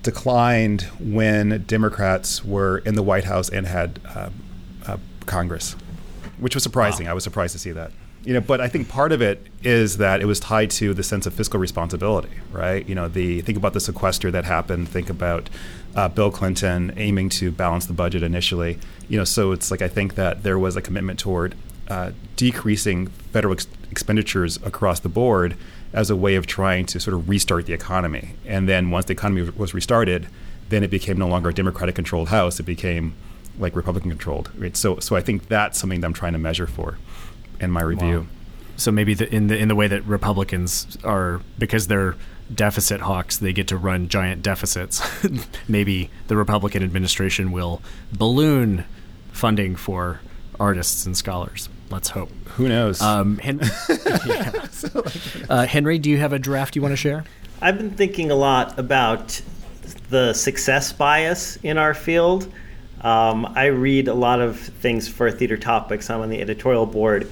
[0.07, 4.29] declined when Democrats were in the White House and had uh,
[4.85, 4.95] uh,
[5.25, 5.75] Congress,
[6.39, 7.07] which was surprising.
[7.07, 7.11] Wow.
[7.11, 7.91] I was surprised to see that.
[8.23, 11.03] You know, but I think part of it is that it was tied to the
[11.03, 12.87] sense of fiscal responsibility, right?
[12.87, 14.87] You know, the think about the sequester that happened.
[14.87, 15.49] Think about
[15.93, 18.79] uh, Bill Clinton aiming to balance the budget initially.
[19.09, 21.53] You know, so it's like I think that there was a commitment toward
[21.89, 25.57] uh, decreasing federal ex- expenditures across the board
[25.93, 28.35] as a way of trying to sort of restart the economy.
[28.45, 30.27] And then once the economy was restarted,
[30.69, 32.59] then it became no longer a Democratic controlled House.
[32.59, 33.13] It became
[33.57, 34.51] like Republican controlled.
[34.57, 34.75] Right?
[34.75, 36.97] So, so I think that's something that I'm trying to measure for
[37.59, 38.19] in my review.
[38.21, 38.27] Wow.
[38.75, 42.15] So maybe the, in the in the way that Republicans are because they're
[42.53, 45.01] deficit hawks, they get to run giant deficits.
[45.67, 47.81] maybe the Republican administration will
[48.13, 48.85] balloon
[49.31, 50.21] funding for
[50.59, 51.69] artists and scholars.
[51.89, 52.29] Let's hope.
[52.55, 53.01] Who knows?
[53.01, 53.61] Um, Hen-
[54.25, 54.67] yeah.
[55.49, 57.23] uh, Henry, do you have a draft you want to share?
[57.61, 59.41] I've been thinking a lot about
[60.09, 62.51] the success bias in our field.
[63.01, 66.09] Um, I read a lot of things for Theatre Topics.
[66.09, 67.31] I'm on the editorial board.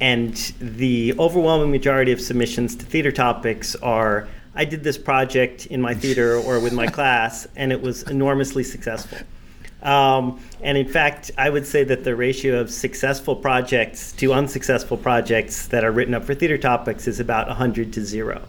[0.00, 5.80] And the overwhelming majority of submissions to Theatre Topics are I did this project in
[5.80, 9.18] my theater or with my class, and it was enormously successful.
[9.84, 14.96] Um, and in fact, I would say that the ratio of successful projects to unsuccessful
[14.96, 18.42] projects that are written up for theater topics is about 100 to 0.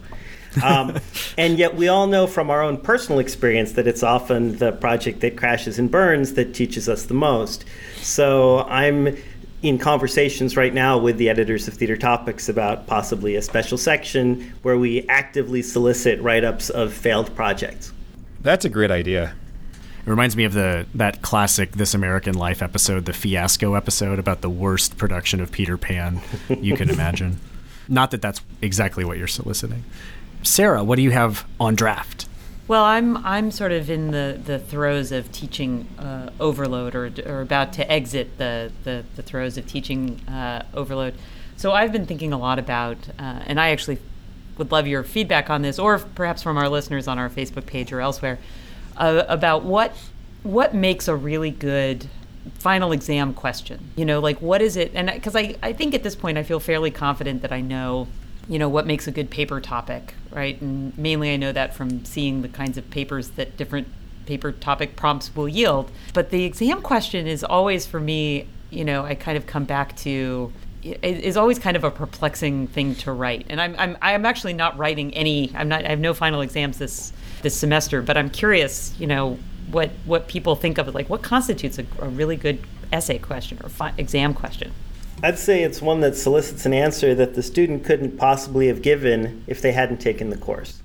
[0.63, 0.97] Um,
[1.37, 5.19] and yet, we all know from our own personal experience that it's often the project
[5.19, 7.65] that crashes and burns that teaches us the most.
[7.97, 9.17] So, I'm
[9.61, 14.53] in conversations right now with the editors of Theatre Topics about possibly a special section
[14.61, 17.91] where we actively solicit write ups of failed projects.
[18.41, 19.33] That's a great idea.
[20.05, 24.41] It reminds me of the that classic This American Life episode, the fiasco episode about
[24.41, 26.21] the worst production of Peter Pan
[26.61, 27.39] you can imagine.
[27.87, 29.83] Not that that's exactly what you're soliciting.
[30.43, 32.27] Sarah, what do you have on draft?
[32.67, 37.41] Well, I'm I'm sort of in the, the throes of teaching uh, overload, or, or
[37.41, 41.15] about to exit the, the, the throes of teaching uh, overload.
[41.57, 43.97] So I've been thinking a lot about, uh, and I actually
[44.57, 47.91] would love your feedback on this, or perhaps from our listeners on our Facebook page
[47.91, 48.39] or elsewhere,
[48.97, 49.95] uh, about what
[50.43, 52.07] what makes a really good
[52.59, 53.91] final exam question.
[53.95, 54.91] You know, like what is it?
[54.93, 58.07] And because I I think at this point I feel fairly confident that I know
[58.47, 62.05] you know what makes a good paper topic right and mainly i know that from
[62.05, 63.87] seeing the kinds of papers that different
[64.25, 69.03] paper topic prompts will yield but the exam question is always for me you know
[69.05, 70.51] i kind of come back to
[71.01, 74.77] is always kind of a perplexing thing to write and i'm i'm i'm actually not
[74.77, 77.11] writing any i'm not i have no final exams this
[77.45, 79.37] this semester but i'm curious you know
[79.69, 82.59] what what people think of it like what constitutes a, a really good
[82.91, 84.71] essay question or fi- exam question
[85.23, 89.43] I'd say it's one that solicits an answer that the student couldn't possibly have given
[89.47, 90.81] if they hadn't taken the course.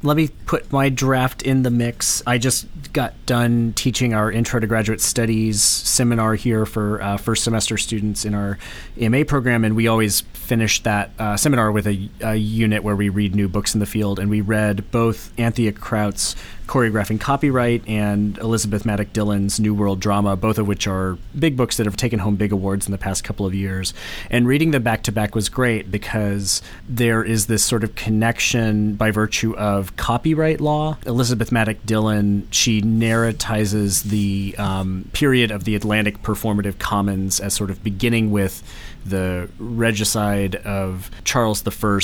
[0.00, 2.22] Let me put my draft in the mix.
[2.24, 7.42] I just got done teaching our Intro to Graduate Studies seminar here for uh, first
[7.42, 8.58] semester students in our
[8.96, 13.08] MA program, and we always finish that uh, seminar with a, a, unit where we
[13.08, 14.20] read new books in the field.
[14.20, 16.36] And we read both Anthea Kraut's
[16.68, 21.78] Choreographing Copyright and Elizabeth Maddock Dillon's New World Drama, both of which are big books
[21.78, 23.94] that have taken home big awards in the past couple of years.
[24.30, 28.94] And reading them back to back was great because there is this sort of connection
[28.94, 30.98] by virtue of copyright law.
[31.06, 37.70] Elizabeth Maddock Dillon, she narratizes the um, period of the Atlantic Performative Commons as sort
[37.70, 38.62] of beginning with
[39.06, 42.00] the regicide of Charles I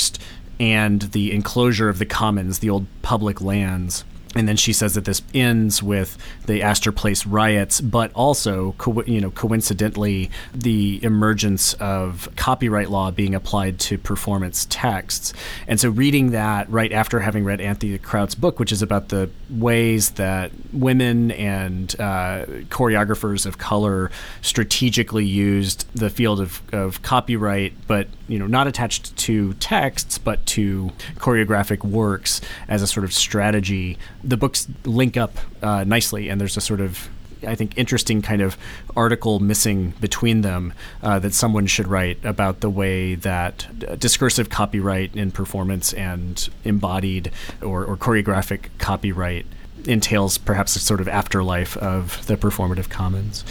[0.59, 4.05] and the enclosure of the commons, the old public lands.
[4.35, 9.03] And then she says that this ends with the Astor Place riots, but also, co-
[9.05, 15.33] you know, coincidentally, the emergence of copyright law being applied to performance texts.
[15.69, 19.31] And so, reading that right after having read Anthea Kraut's book, which is about the
[19.49, 24.11] ways that women and uh, choreographers of color
[24.43, 30.45] strategically used the field of, of copyright, but you know, not attached to texts, but
[30.47, 36.41] to choreographic works as a sort of strategy the books link up uh, nicely, and
[36.41, 37.09] there's a sort of
[37.47, 38.57] I think interesting kind of
[38.97, 40.73] article missing between them
[41.03, 46.49] uh, that someone should write about the way that uh, discursive copyright in performance and
[46.65, 47.31] embodied
[47.63, 49.47] or, or choreographic copyright
[49.85, 53.45] entails perhaps a sort of afterlife of the performative commons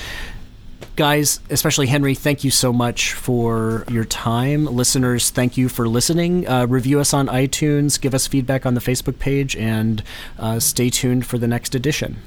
[0.95, 4.65] guys, especially Henry, thank you so much for your time.
[4.65, 6.47] Listeners, thank you for listening.
[6.47, 10.03] Uh, review us on iTunes, give us feedback on the Facebook page, and
[10.37, 12.17] uh, stay tuned for the next edition.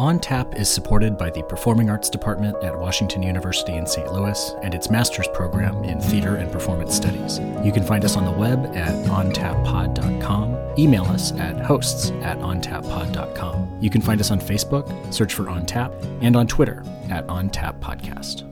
[0.00, 4.10] On Tap is supported by the Performing Arts Department at Washington University in St.
[4.10, 7.38] Louis and its master's program in theater and performance studies.
[7.62, 13.76] You can find us on the web at ontappod.com, email us at hosts at ontappod.com.
[13.82, 15.92] You can find us on Facebook, search for On Tap,
[16.22, 18.49] and on Twitter at On Tap Podcast.